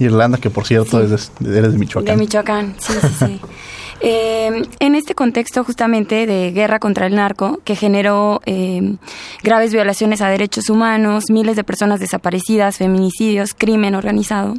[0.00, 2.16] Irlanda, que por cierto eres, eres, de Michoacán.
[2.16, 3.40] De Michoacán, sí, sí, sí.
[4.00, 8.96] Eh, en este contexto justamente de guerra contra el narco, que generó eh,
[9.42, 14.54] graves violaciones a derechos humanos, miles de personas desaparecidas, feminicidios, crimen organizado,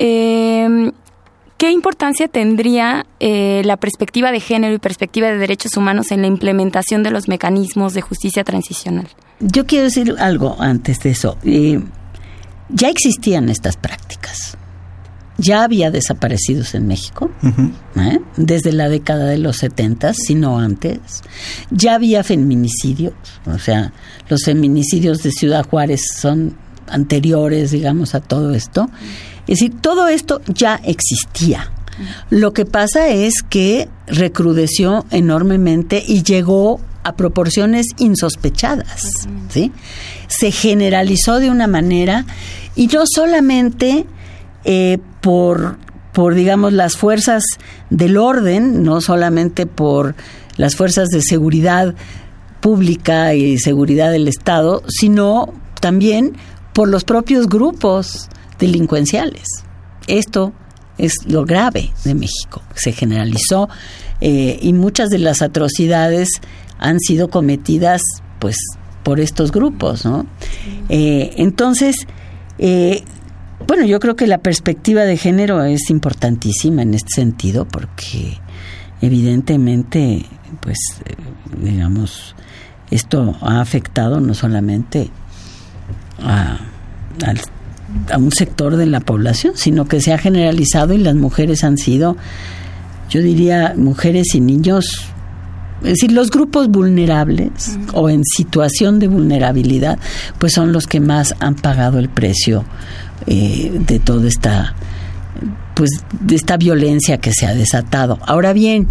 [0.00, 0.90] eh,
[1.58, 7.02] ¿qué importancia tendría la perspectiva de género y perspectiva de derechos humanos en la implementación
[7.02, 9.08] de los mecanismos de justicia transicional?
[9.38, 11.38] Yo quiero decir algo antes de eso.
[12.68, 14.58] ya existían estas prácticas
[15.38, 17.30] ya había desaparecidos en México,
[17.96, 18.20] ¿eh?
[18.36, 21.22] desde la década de los 70, si no antes.
[21.70, 23.14] Ya había feminicidios,
[23.46, 23.92] o sea,
[24.28, 26.56] los feminicidios de Ciudad Juárez son
[26.88, 28.88] anteriores, digamos, a todo esto.
[29.46, 31.70] Es decir, todo esto ya existía.
[32.28, 39.72] Lo que pasa es que recrudeció enormemente y llegó a proporciones insospechadas, ¿sí?
[40.26, 42.26] Se generalizó de una manera
[42.74, 44.04] y no solamente
[44.66, 45.78] eh, por,
[46.12, 47.44] por, digamos, las fuerzas
[47.88, 50.14] del orden, no solamente por
[50.56, 51.94] las fuerzas de seguridad
[52.60, 56.36] pública y seguridad del Estado, sino también
[56.72, 59.44] por los propios grupos delincuenciales.
[60.08, 60.52] Esto
[60.98, 62.62] es lo grave de México.
[62.74, 63.68] Se generalizó
[64.20, 66.28] eh, y muchas de las atrocidades
[66.78, 68.02] han sido cometidas
[68.38, 68.56] pues
[69.02, 70.26] por estos grupos, ¿no?
[70.88, 71.94] Eh, entonces,
[72.58, 73.04] eh,
[73.66, 78.38] bueno, yo creo que la perspectiva de género es importantísima en este sentido porque
[79.00, 80.24] evidentemente,
[80.60, 80.78] pues,
[81.60, 82.34] digamos,
[82.90, 85.10] esto ha afectado no solamente
[86.22, 86.58] a,
[88.12, 91.78] a un sector de la población, sino que se ha generalizado y las mujeres han
[91.78, 92.16] sido
[93.08, 95.06] yo diría mujeres y niños,
[95.82, 99.98] es decir, los grupos vulnerables o en situación de vulnerabilidad,
[100.38, 102.64] pues son los que más han pagado el precio
[103.26, 104.74] eh, de toda esta
[105.74, 105.90] pues
[106.20, 108.18] de esta violencia que se ha desatado.
[108.26, 108.88] Ahora bien,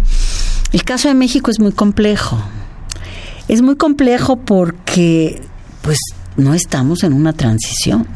[0.72, 2.38] el caso de México es muy complejo.
[3.48, 5.42] Es muy complejo porque
[5.82, 5.98] pues
[6.36, 8.06] no estamos en una transición.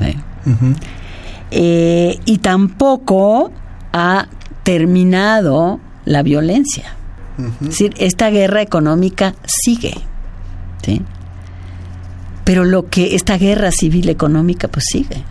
[0.00, 0.16] ¿eh?
[1.50, 3.50] Eh, y tampoco
[3.92, 4.28] ha
[4.62, 6.94] terminado la violencia.
[7.60, 9.94] Es decir, esta guerra económica sigue.
[10.82, 11.02] ¿sí?
[12.46, 15.24] Pero lo que esta guerra civil económica pues sigue.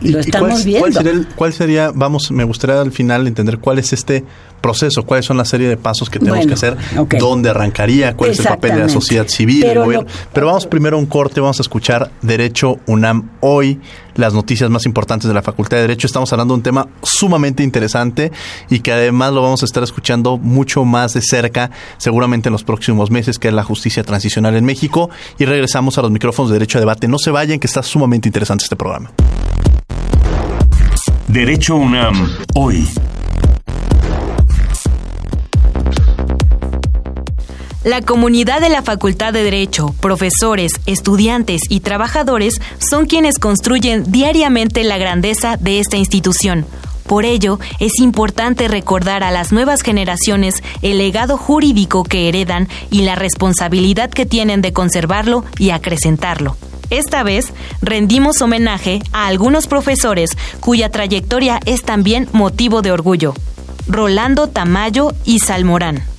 [0.00, 0.80] Y lo estamos viendo.
[0.80, 4.24] ¿cuál sería, ¿Cuál sería, vamos, me gustaría al final entender cuál es este
[4.62, 6.78] proceso, cuáles son la serie de pasos que tenemos que hacer,
[7.18, 10.06] dónde arrancaría, cuál es el papel de la sociedad civil, Pero, gobierno.
[10.32, 13.78] Pero vamos primero a un corte, vamos a escuchar Derecho UNAM hoy,
[14.14, 16.06] las noticias más importantes de la Facultad de Derecho.
[16.06, 18.32] Estamos hablando de un tema sumamente interesante
[18.70, 22.64] y que además lo vamos a estar escuchando mucho más de cerca, seguramente en los
[22.64, 25.10] próximos meses, que es la justicia transicional en México.
[25.38, 27.08] Y regresamos a los micrófonos de Derecho a Debate.
[27.08, 29.10] No se vayan, que está sumamente interesante este programa.
[31.28, 32.86] Derecho UNAM, hoy.
[37.84, 44.84] La comunidad de la Facultad de Derecho, profesores, estudiantes y trabajadores son quienes construyen diariamente
[44.84, 46.64] la grandeza de esta institución.
[47.08, 53.02] Por ello, es importante recordar a las nuevas generaciones el legado jurídico que heredan y
[53.02, 56.56] la responsabilidad que tienen de conservarlo y acrecentarlo.
[56.90, 60.30] Esta vez rendimos homenaje a algunos profesores
[60.60, 63.34] cuya trayectoria es también motivo de orgullo.
[63.88, 66.11] Rolando Tamayo y Salmorán.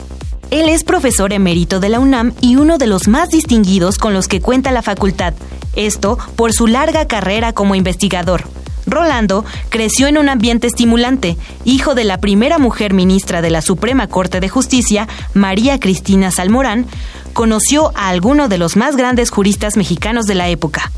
[0.54, 4.28] Él es profesor emérito de la UNAM y uno de los más distinguidos con los
[4.28, 5.34] que cuenta la facultad,
[5.76, 8.43] esto por su larga carrera como investigador.
[8.86, 14.06] Rolando creció en un ambiente estimulante, hijo de la primera mujer ministra de la Suprema
[14.06, 16.86] Corte de Justicia, María Cristina Salmorán,
[17.34, 20.91] conoció a alguno de los más grandes juristas mexicanos de la época.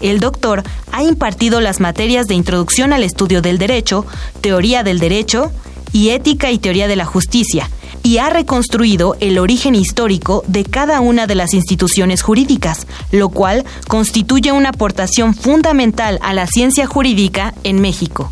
[0.00, 4.06] El doctor ha impartido las materias de Introducción al Estudio del Derecho,
[4.40, 5.52] Teoría del Derecho
[5.92, 7.68] y Ética y Teoría de la Justicia,
[8.04, 13.64] y ha reconstruido el origen histórico de cada una de las instituciones jurídicas, lo cual
[13.88, 18.30] constituye una aportación fundamental a la ciencia jurídica en México.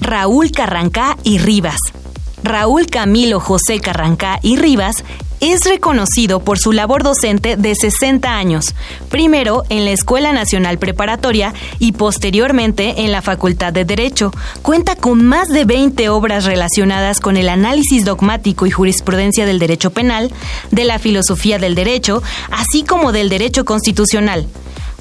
[0.00, 1.78] Raúl Carrancá y Rivas.
[2.44, 5.02] Raúl Camilo José Carrancá y Rivas
[5.52, 8.74] es reconocido por su labor docente de 60 años,
[9.10, 14.32] primero en la Escuela Nacional Preparatoria y posteriormente en la Facultad de Derecho.
[14.62, 19.90] Cuenta con más de 20 obras relacionadas con el análisis dogmático y jurisprudencia del derecho
[19.90, 20.32] penal,
[20.70, 24.46] de la filosofía del derecho, así como del derecho constitucional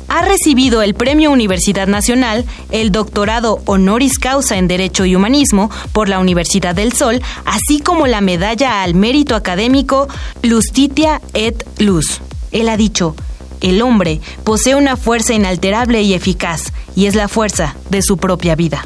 [0.08, 6.10] ha recibido el Premio Universidad Nacional, el doctorado honoris causa en Derecho y Humanismo por
[6.10, 10.08] la Universidad del Sol, así como la medalla al mérito académico
[10.42, 12.22] Lustitia et Luz.
[12.52, 13.16] Él ha dicho,
[13.62, 18.56] el hombre posee una fuerza inalterable y eficaz, y es la fuerza de su propia
[18.56, 18.86] vida.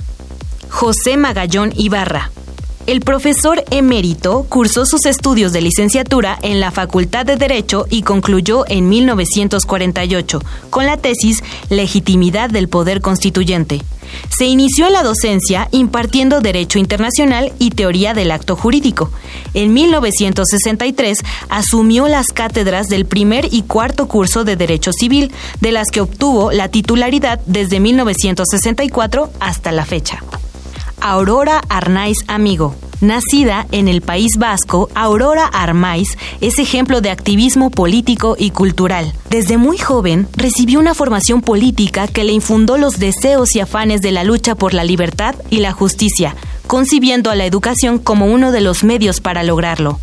[0.69, 2.31] José Magallón Ibarra,
[2.87, 8.63] el profesor emérito cursó sus estudios de licenciatura en la Facultad de Derecho y concluyó
[8.67, 13.81] en 1948 con la tesis Legitimidad del Poder Constituyente.
[14.29, 19.11] Se inició en la docencia impartiendo Derecho Internacional y Teoría del Acto Jurídico.
[19.53, 21.19] En 1963
[21.49, 26.53] asumió las cátedras del primer y cuarto curso de Derecho Civil, de las que obtuvo
[26.53, 30.23] la titularidad desde 1964 hasta la fecha.
[30.99, 32.75] Aurora Arnaiz Amigo.
[32.99, 39.13] Nacida en el País Vasco, Aurora Armaiz es ejemplo de activismo político y cultural.
[39.29, 44.11] Desde muy joven recibió una formación política que le infundó los deseos y afanes de
[44.11, 46.35] la lucha por la libertad y la justicia,
[46.65, 49.99] concibiendo a la educación como uno de los medios para lograrlo.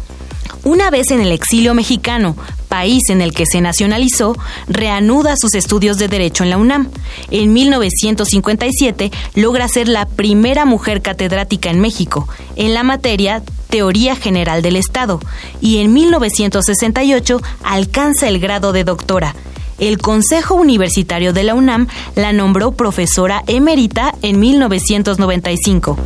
[0.64, 2.36] Una vez en el exilio mexicano,
[2.68, 4.34] país en el que se nacionalizó,
[4.66, 6.88] reanuda sus estudios de Derecho en la UNAM.
[7.30, 14.62] En 1957 logra ser la primera mujer catedrática en México en la materia Teoría General
[14.62, 15.20] del Estado
[15.60, 19.34] y en 1968 alcanza el grado de doctora.
[19.78, 25.98] El Consejo Universitario de la UNAM la nombró profesora emérita en 1995.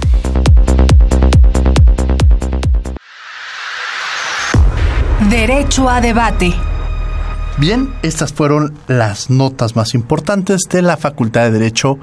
[5.30, 6.54] Derecho a debate.
[7.58, 11.98] Bien, estas fueron las notas más importantes de la Facultad de Derecho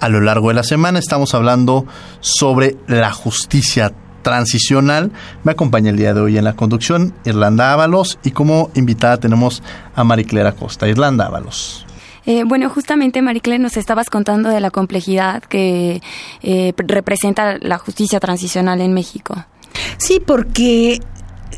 [0.00, 0.98] a lo largo de la semana.
[0.98, 1.84] Estamos hablando
[2.20, 5.12] sobre la justicia transicional.
[5.44, 9.62] Me acompaña el día de hoy en la conducción Irlanda Ábalos y como invitada tenemos
[9.94, 10.88] a Mariclera Costa.
[10.88, 11.84] Irlanda Ábalos.
[12.24, 16.00] Eh, bueno, justamente, Maricler, nos estabas contando de la complejidad que
[16.42, 19.44] eh, representa la justicia transicional en México.
[19.98, 21.00] Sí, porque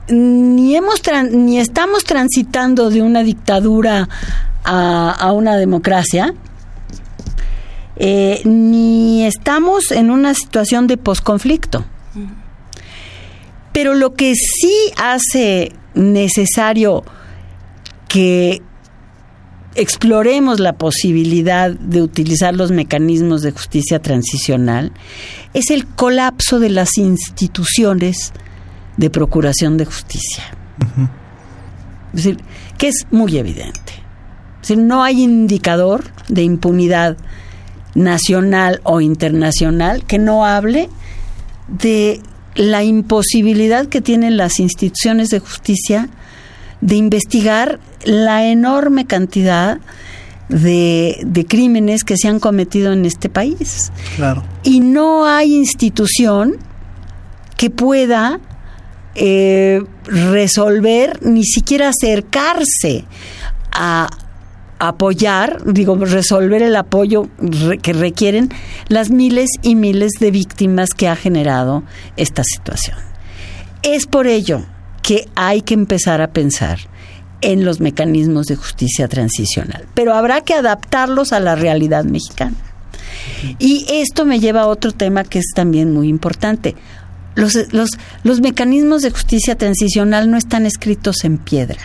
[0.09, 4.09] ni, hemos ni estamos transitando de una dictadura
[4.65, 6.35] a, una democracia,
[7.97, 11.85] eh, ni estamos en una situación de posconflicto.
[13.73, 17.05] Pero lo que sí hace necesario
[18.09, 18.61] que
[19.75, 24.93] exploremos la posibilidad de utilizar los mecanismos de justicia transicional
[25.55, 28.35] es el colapso de las instituciones
[28.97, 30.45] de procuración de justicia.
[32.13, 32.39] Es decir,
[32.79, 33.93] que es muy evidente.
[34.57, 37.17] Es decir, no hay indicador de impunidad
[37.95, 40.89] nacional o internacional que no hable
[41.69, 42.21] de
[42.55, 46.09] la imposibilidad que tienen las instituciones de justicia
[46.81, 49.79] de investigar la enorme cantidad
[50.49, 53.91] de, de, crímenes que se han cometido en este país.
[54.17, 54.43] Claro.
[54.65, 56.57] Y no hay institución
[57.57, 58.41] que pueda
[59.15, 63.05] eh, resolver, ni siquiera acercarse
[63.71, 64.09] a
[64.79, 67.29] apoyar, digo, resolver el apoyo
[67.83, 68.49] que requieren
[68.89, 71.85] las miles y miles de víctimas que ha generado
[72.17, 72.97] esta situación.
[73.83, 74.65] Es por ello
[75.03, 76.79] que hay que empezar a pensar
[77.43, 82.57] en los mecanismos de justicia transicional, pero habrá que adaptarlos a la realidad mexicana.
[83.59, 86.75] Y esto me lleva a otro tema que es también muy importante
[87.35, 87.91] los, los,
[88.25, 91.81] los mecanismos de justicia transicional no están escritos en piedra.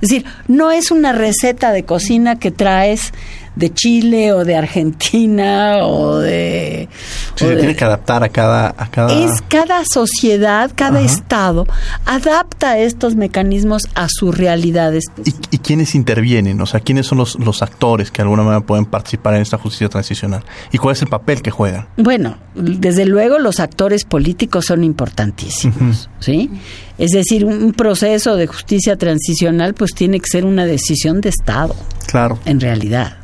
[0.00, 3.12] Es decir, no es una receta de cocina que traes
[3.60, 6.88] de Chile o de Argentina o de...
[7.36, 9.12] se tiene que adaptar a cada, a cada...
[9.12, 11.66] Es cada sociedad, cada estado
[12.06, 15.04] adapta estos mecanismos a sus realidades.
[15.24, 16.60] ¿Y, ¿Y, quiénes intervienen?
[16.60, 19.58] O sea, ¿quiénes son los, los actores que de alguna manera pueden participar en esta
[19.58, 20.42] justicia transicional?
[20.72, 21.86] ¿Y cuál es el papel que juegan?
[21.98, 26.50] Bueno, desde luego los actores políticos son importantísimos, ¿sí?
[26.96, 31.76] Es decir, un proceso de justicia transicional pues tiene que ser una decisión de Estado.
[32.06, 32.38] Claro.
[32.46, 33.19] En realidad.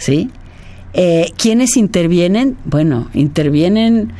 [0.00, 0.30] ¿Sí?
[0.92, 2.56] Eh, ¿Quiénes intervienen?
[2.64, 4.12] Bueno, intervienen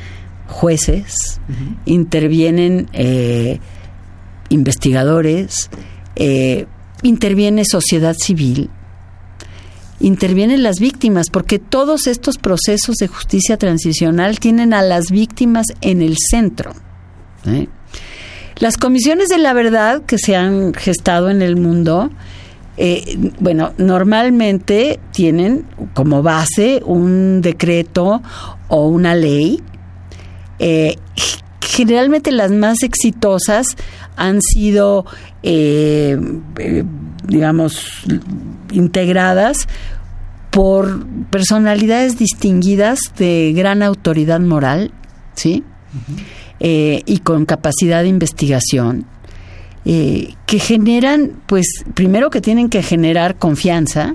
[0.46, 1.40] jueces,
[1.84, 3.58] intervienen eh,
[4.50, 5.70] investigadores,
[6.14, 6.66] eh,
[7.02, 8.70] interviene sociedad civil,
[9.98, 16.02] intervienen las víctimas, porque todos estos procesos de justicia transicional tienen a las víctimas en
[16.02, 16.72] el centro.
[18.56, 22.10] Las comisiones de la verdad que se han gestado en el mundo
[22.82, 28.22] eh, bueno, normalmente tienen como base un decreto
[28.68, 29.60] o una ley.
[30.58, 30.96] Eh,
[31.60, 33.76] generalmente las más exitosas
[34.16, 35.04] han sido,
[35.42, 36.18] eh,
[37.28, 37.84] digamos,
[38.72, 39.68] integradas
[40.48, 44.90] por personalidades distinguidas de gran autoridad moral,
[45.34, 45.64] ¿sí?
[46.62, 49.06] y con capacidad de investigación
[49.84, 54.14] eh, que generan, pues, primero que tienen que generar confianza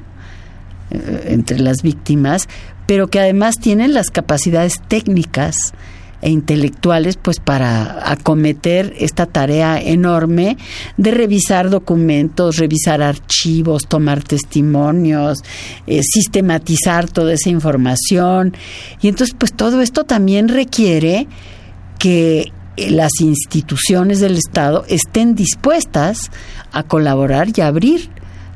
[0.91, 2.47] eh, entre las víctimas,
[2.85, 5.73] pero que además tienen las capacidades técnicas
[6.21, 10.57] e intelectuales pues para acometer esta tarea enorme
[10.97, 15.43] de revisar documentos, revisar archivos, tomar testimonios,
[15.87, 18.55] eh, sistematizar toda esa información.
[19.01, 21.27] Y entonces pues todo esto también requiere
[21.99, 26.31] que las instituciones del Estado estén dispuestas
[26.71, 28.09] a colaborar y abrir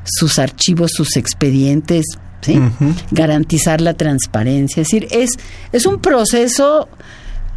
[0.04, 2.06] sus archivos, sus expedientes,
[2.40, 2.58] ¿sí?
[3.10, 4.82] garantizar la transparencia.
[4.82, 5.32] Es decir, es,
[5.72, 6.88] es un proceso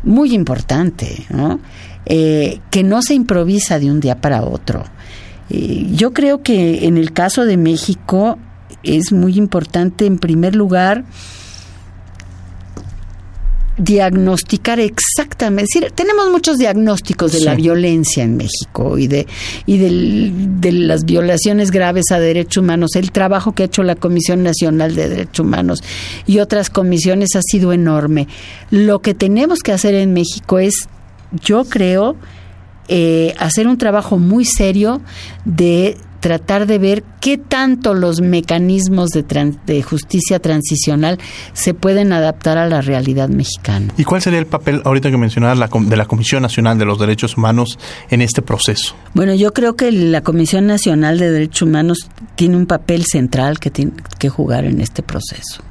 [0.04, 1.60] muy importante, ¿no?
[2.06, 4.84] Eh, que no se improvisa de un día para otro.
[5.50, 8.38] Eh, yo creo que en el caso de México
[8.84, 11.06] es muy importante, en primer lugar,
[13.78, 19.26] diagnosticar exactamente, es decir, tenemos muchos diagnósticos de la violencia en México y de
[19.66, 22.96] y de las violaciones graves a derechos humanos.
[22.96, 25.84] El trabajo que ha hecho la Comisión Nacional de Derechos Humanos
[26.28, 28.28] y otras comisiones ha sido enorme.
[28.70, 30.88] Lo que tenemos que hacer en México es,
[31.32, 32.16] yo creo,
[32.90, 35.02] eh, hacer un trabajo muy serio
[35.46, 41.20] de tratar de ver qué tanto los mecanismos de, justicia transicional
[41.52, 43.94] se pueden adaptar a la realidad mexicana.
[43.98, 46.98] ¿Y cuál sería el papel, ahorita que mencionabas, la, de la Comisión Nacional de los
[46.98, 47.78] Derechos Humanos
[48.10, 48.96] en este proceso?
[49.14, 53.70] Bueno, yo creo que la Comisión Nacional de Derechos Humanos tiene un papel central que
[53.70, 55.62] tiene que jugar en este proceso.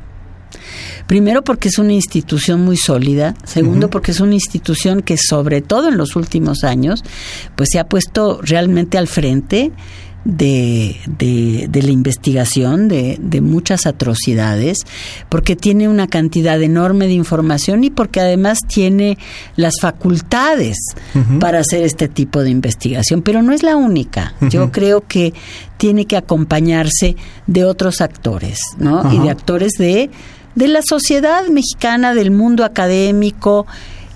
[1.07, 5.89] Primero porque es una institución muy sólida, segundo porque es una institución que sobre todo
[5.89, 7.03] en los últimos años
[7.57, 9.73] pues se ha puesto realmente al frente
[10.25, 14.79] de, de, la investigación de, de, muchas atrocidades,
[15.29, 19.19] porque tiene una cantidad enorme de información y porque además tiene
[19.57, 20.77] las facultades
[21.41, 24.35] para hacer este tipo de investigación, pero no es la única.
[24.49, 25.35] Yo creo que
[25.77, 27.17] tiene que acompañarse
[27.47, 29.13] de otros actores, ¿no?
[29.13, 30.11] Y de actores de,
[30.55, 33.67] de la sociedad mexicana, del mundo académico,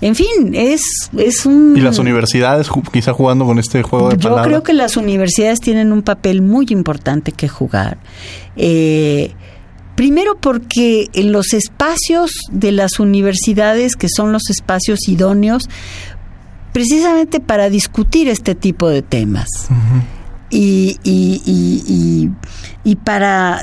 [0.01, 0.83] en fin, es,
[1.17, 1.75] es un...
[1.77, 5.91] ¿Y las universidades quizá jugando con este juego de Yo creo que las universidades tienen
[5.93, 7.99] un papel muy importante que jugar.
[8.57, 9.33] Eh,
[9.95, 15.69] primero porque en los espacios de las universidades, que son los espacios idóneos,
[16.73, 19.49] precisamente para discutir este tipo de temas.
[20.51, 22.31] y, y, y,
[22.85, 23.63] y, para,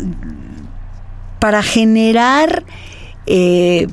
[1.39, 2.63] para generar...
[3.27, 3.88] Eh,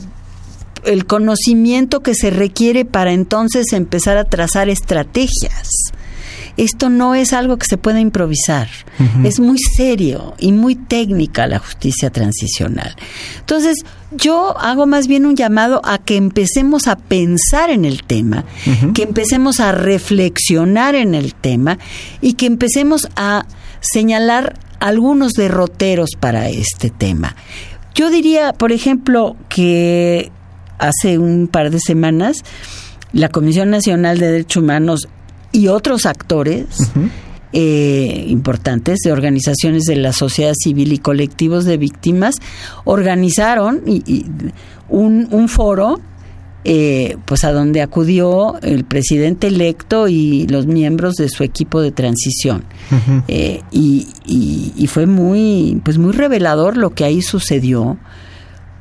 [0.84, 5.70] el conocimiento que se requiere para entonces empezar a trazar estrategias.
[6.56, 8.68] Esto no es algo que se pueda improvisar.
[9.24, 12.96] Es muy serio y muy técnica la justicia transicional.
[13.38, 13.78] Entonces,
[14.10, 18.44] yo hago más bien un llamado a que empecemos a pensar en el tema,
[18.94, 21.78] que empecemos a reflexionar en el tema
[22.20, 23.46] y que empecemos a
[23.80, 27.36] señalar algunos derroteros para este tema.
[27.94, 30.30] Yo diría, por ejemplo, que
[30.80, 32.38] hace un par de semanas,
[33.12, 35.08] la Comisión Nacional de Derechos Humanos
[35.52, 36.66] y otros actores
[37.52, 42.36] eh, importantes de organizaciones de la sociedad civil y colectivos de víctimas
[42.84, 43.82] organizaron
[44.88, 46.00] un, foro
[46.62, 51.90] eh, pues a donde acudió el presidente electo y los miembros de su equipo de
[51.90, 52.64] transición.
[53.26, 57.98] Eh, y, y, fue muy pues muy revelador lo que ahí sucedió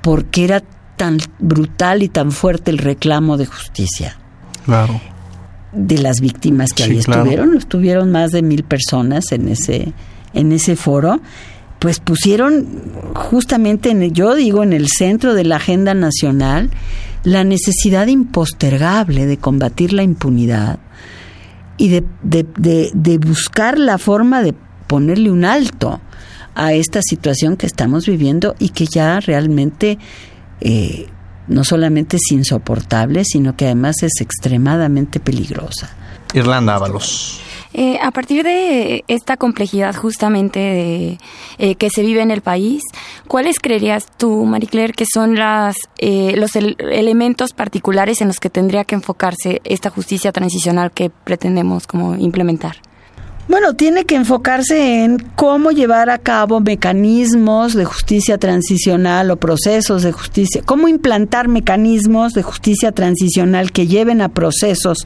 [0.02, 0.62] porque era
[1.00, 4.18] tan brutal y tan fuerte el reclamo de justicia.
[4.66, 5.00] Claro.
[5.72, 9.94] De las víctimas que ahí estuvieron, estuvieron más de mil personas en ese,
[10.34, 11.22] en ese foro,
[11.80, 12.68] pues pusieron
[13.16, 16.70] justamente, en, yo digo, en el centro de la agenda nacional
[17.24, 20.80] la necesidad impostergable de combatir la impunidad
[21.78, 24.54] y de, de, de buscar la forma de
[24.88, 26.02] ponerle un alto
[26.56, 29.98] a esta situación que estamos viviendo y que ya realmente
[30.62, 31.08] eh,
[31.48, 35.96] no solamente es insoportable, sino que además es extremadamente peligrosa.
[36.34, 37.42] Irlanda Ábalos.
[37.72, 41.18] Eh, a partir de esta complejidad justamente de,
[41.60, 42.82] eh, que se vive en el país,
[43.28, 48.86] ¿cuáles creerías tú, Marie Claire, que son las, los elementos particulares en los que tendría
[48.86, 52.78] que enfocarse esta justicia transicional que pretendemos como implementar?
[53.50, 60.04] Bueno, tiene que enfocarse en cómo llevar a cabo mecanismos de justicia transicional o procesos
[60.04, 65.00] de justicia, cómo implantar mecanismos de justicia transicional que lleven a procesos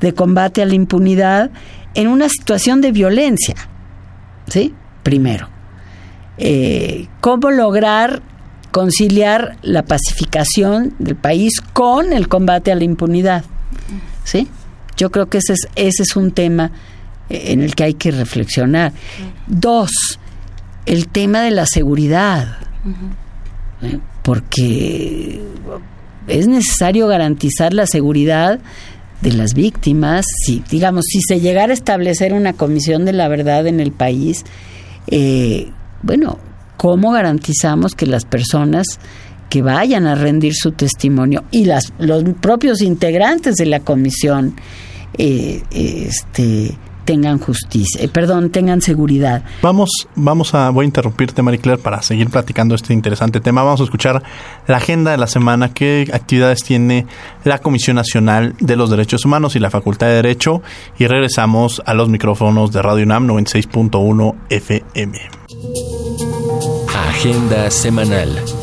[0.00, 1.50] de combate a la impunidad
[1.94, 3.56] en una situación de violencia.
[4.46, 4.72] ¿Sí?
[5.02, 5.48] Primero.
[6.38, 8.22] Eh, cómo lograr
[8.70, 13.44] conciliar la pacificación del país con el combate a la impunidad.
[14.22, 14.46] ¿Sí?
[14.96, 16.70] Yo creo que ese es, ese es un tema
[17.30, 18.92] en el que hay que reflexionar.
[19.46, 19.90] Dos,
[20.86, 22.58] el tema de la seguridad,
[23.82, 23.98] ¿eh?
[24.22, 25.40] porque
[26.26, 28.60] es necesario garantizar la seguridad
[29.22, 30.26] de las víctimas.
[30.44, 34.44] Si, digamos, si se llegara a establecer una comisión de la verdad en el país,
[35.06, 35.70] eh,
[36.02, 36.38] bueno,
[36.76, 38.98] ¿cómo garantizamos que las personas
[39.48, 44.54] que vayan a rendir su testimonio y las, los propios integrantes de la comisión
[45.18, 49.42] eh, este, tengan justicia, eh, perdón, tengan seguridad.
[49.62, 53.62] Vamos, vamos a, voy a interrumpirte, Marie Claire, para seguir platicando este interesante tema.
[53.62, 54.22] Vamos a escuchar
[54.66, 57.06] la agenda de la semana, qué actividades tiene
[57.44, 60.62] la Comisión Nacional de los Derechos Humanos y la Facultad de Derecho
[60.98, 65.18] y regresamos a los micrófonos de Radio UNAM 96.1 FM.
[67.08, 68.59] Agenda semanal.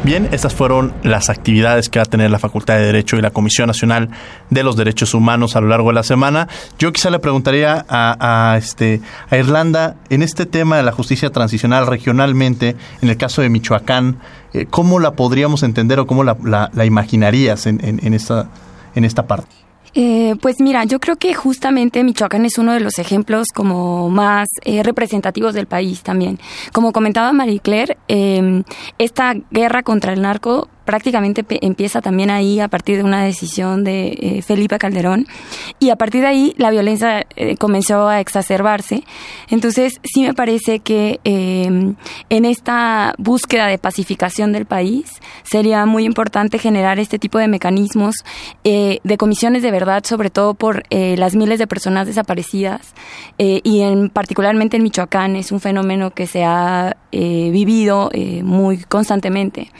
[0.04, 3.32] Bien, estas fueron las actividades que va a tener la Facultad de Derecho y la
[3.32, 4.08] Comisión Nacional
[4.50, 6.46] de los Derechos Humanos a lo largo de la semana.
[6.78, 11.88] Yo quizá le preguntaría a, este, a Irlanda, en este tema de la justicia transicional
[11.88, 14.20] regionalmente, en el caso de Michoacán,
[14.52, 18.48] eh, ¿cómo la podríamos entender o cómo la, imaginarías en, esta,
[18.94, 19.67] en esta parte?
[19.94, 24.48] Eh, pues mira, yo creo que justamente Michoacán es uno de los ejemplos como más
[24.64, 26.38] eh, representativos del país también.
[26.72, 28.62] Como comentaba Marie Claire, eh,
[28.98, 34.08] esta guerra contra el narco prácticamente empieza también ahí a partir de una decisión de
[34.08, 35.26] eh, Felipe Calderón
[35.78, 39.04] y a partir de ahí la violencia eh, comenzó a exacerbarse.
[39.50, 41.96] Entonces sí me parece que em,
[42.30, 48.14] en esta búsqueda de pacificación del país sería muy importante generar este tipo de mecanismos
[48.64, 52.94] eh, de comisiones de verdad, sobre todo por las miles de personas desaparecidas
[53.36, 58.10] y en particularmente en Michoacán es un fenómeno que se ha vivido
[58.42, 59.70] muy constantemente.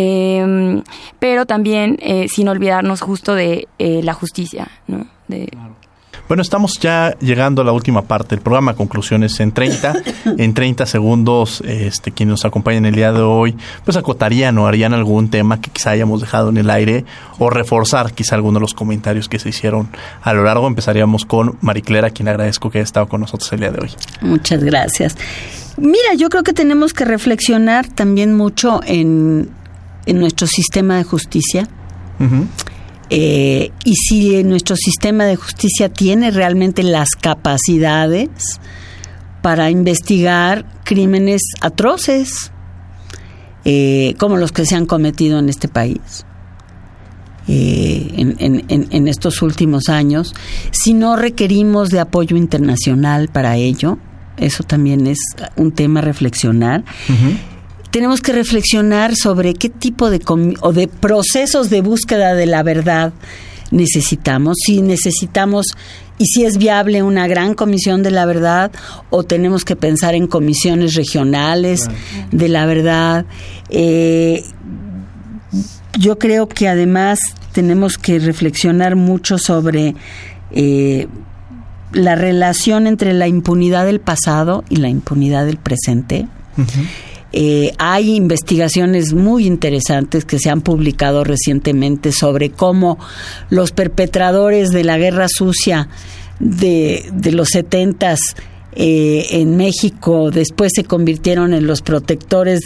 [0.00, 0.84] Em,
[1.18, 5.08] pero también eh, sin olvidarnos justo de eh, la justicia, ¿no?
[6.28, 9.94] Bueno, estamos ya llegando a la última parte del programa, conclusiones en 30.
[10.38, 14.94] en 30 segundos, este, quienes nos acompañan el día de hoy, pues acotarían o harían
[14.94, 17.04] algún tema que quizá hayamos dejado en el aire
[17.40, 19.88] o reforzar quizá algunos de los comentarios que se hicieron
[20.22, 20.68] a lo largo.
[20.68, 23.90] Empezaríamos con Mariclera, a quien agradezco que haya estado con nosotros el día de hoy.
[24.20, 25.16] Muchas gracias.
[25.76, 29.48] Mira, yo creo que tenemos que reflexionar también mucho en
[30.08, 31.68] en nuestro sistema de justicia.
[33.10, 38.58] Eh, y si nuestro sistema de justicia tiene realmente las capacidades
[39.42, 42.50] para investigar crímenes atroces
[43.64, 46.24] eh, como los que se han cometido en este país.
[47.50, 50.34] Eh, en, estos últimos años,
[50.70, 53.98] si no requerimos de apoyo internacional para ello,
[54.36, 55.18] eso también es
[55.56, 56.84] un tema a reflexionar
[57.90, 60.20] tenemos que reflexionar sobre qué tipo de,
[60.60, 63.12] o de procesos de búsqueda de la verdad
[63.70, 65.66] necesitamos, si necesitamos
[66.18, 68.72] y si es viable una gran comisión de la verdad
[69.10, 71.88] o tenemos que pensar en comisiones regionales
[72.32, 73.26] de la verdad.
[73.70, 74.42] Eh,
[75.98, 77.18] yo creo que además
[77.52, 79.94] tenemos que reflexionar mucho sobre
[80.50, 81.08] eh,
[81.92, 86.26] la relación entre la impunidad del pasado y la impunidad del presente.
[87.32, 92.98] Eh, hay investigaciones muy interesantes que se han publicado recientemente sobre cómo
[93.50, 95.88] los perpetradores de la guerra sucia
[96.40, 98.20] de, de los setentas
[98.72, 102.60] eh, en México después se convirtieron en los protectores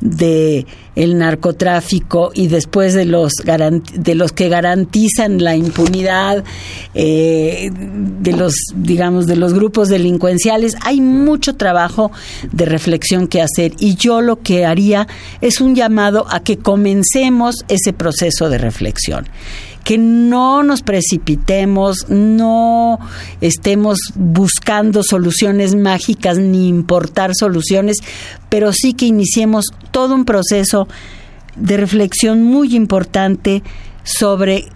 [0.00, 6.44] de el narcotráfico y después de los de los que garantizan la impunidad
[6.94, 10.74] eh, de los digamos de los grupos delincuenciales.
[10.82, 12.12] Hay mucho trabajo
[12.52, 15.08] de reflexión que hacer y yo lo que haría
[15.40, 19.26] es un llamado a que comencemos ese proceso de reflexión
[19.88, 22.98] que no nos precipitemos, no
[23.40, 27.96] estemos buscando soluciones mágicas ni importar soluciones,
[28.50, 30.88] pero sí que iniciemos todo un proceso
[31.56, 33.62] de reflexión muy importante
[34.02, 34.66] sobre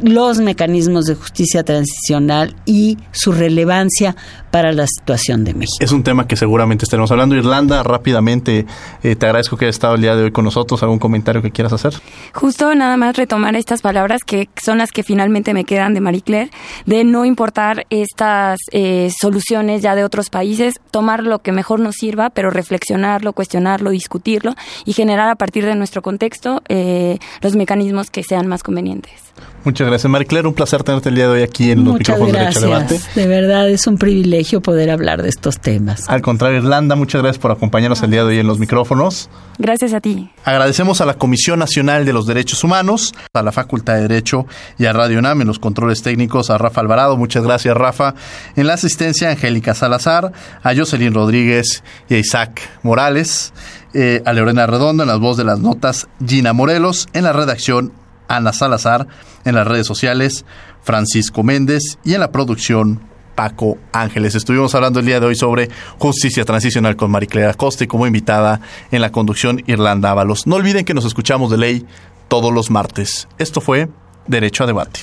[0.00, 4.16] los mecanismos de justicia transicional y su relevancia
[4.50, 5.76] para la situación de México.
[5.80, 7.34] Es un tema que seguramente estaremos hablando.
[7.34, 8.66] Irlanda, rápidamente,
[9.02, 10.82] eh, te agradezco que hayas estado el día de hoy con nosotros.
[10.82, 11.94] ¿Algún comentario que quieras hacer?
[12.32, 16.22] Justo nada más retomar estas palabras que son las que finalmente me quedan de Marie
[16.22, 16.50] Claire,
[16.86, 21.96] de no importar estas eh, soluciones ya de otros países, tomar lo que mejor nos
[21.96, 28.10] sirva, pero reflexionarlo, cuestionarlo, discutirlo y generar a partir de nuestro contexto eh, los mecanismos
[28.10, 29.26] que sean más convenientes.
[29.66, 30.46] Muchas gracias, Marie Claire.
[30.46, 32.62] Un placer tenerte el día de hoy aquí en los muchas micrófonos gracias.
[32.62, 33.20] de Derecho a Debate.
[33.20, 36.08] De verdad es un privilegio poder hablar de estos temas.
[36.08, 39.28] Al contrario, Irlanda, muchas gracias por acompañarnos el día de hoy en los micrófonos.
[39.58, 40.30] Gracias a ti.
[40.44, 44.46] Agradecemos a la Comisión Nacional de los Derechos Humanos, a la Facultad de Derecho
[44.78, 48.14] y a Radio UNAM en los controles técnicos, a Rafa Alvarado, muchas gracias Rafa,
[48.54, 50.30] en la asistencia Angélica Salazar,
[50.62, 53.52] a Jocelyn Rodríguez y a Isaac Morales,
[53.94, 58.05] eh, a Lorena Redondo en las voz de las notas, Gina Morelos, en la redacción
[58.28, 59.06] Ana Salazar,
[59.44, 60.44] en las redes sociales
[60.82, 63.00] Francisco Méndez y en la producción
[63.34, 64.34] Paco Ángeles.
[64.34, 65.68] Estuvimos hablando el día de hoy sobre
[65.98, 68.60] justicia transicional con Mariclera Acosta y como invitada
[68.90, 70.46] en la conducción Irlanda Ábalos.
[70.46, 71.86] No olviden que nos escuchamos de ley
[72.28, 73.28] todos los martes.
[73.38, 73.88] Esto fue
[74.26, 75.00] Derecho a Debate.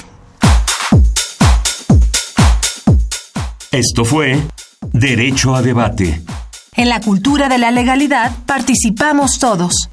[3.72, 4.40] Esto fue
[4.92, 6.22] Derecho a Debate.
[6.76, 9.90] En la cultura de la legalidad participamos todos.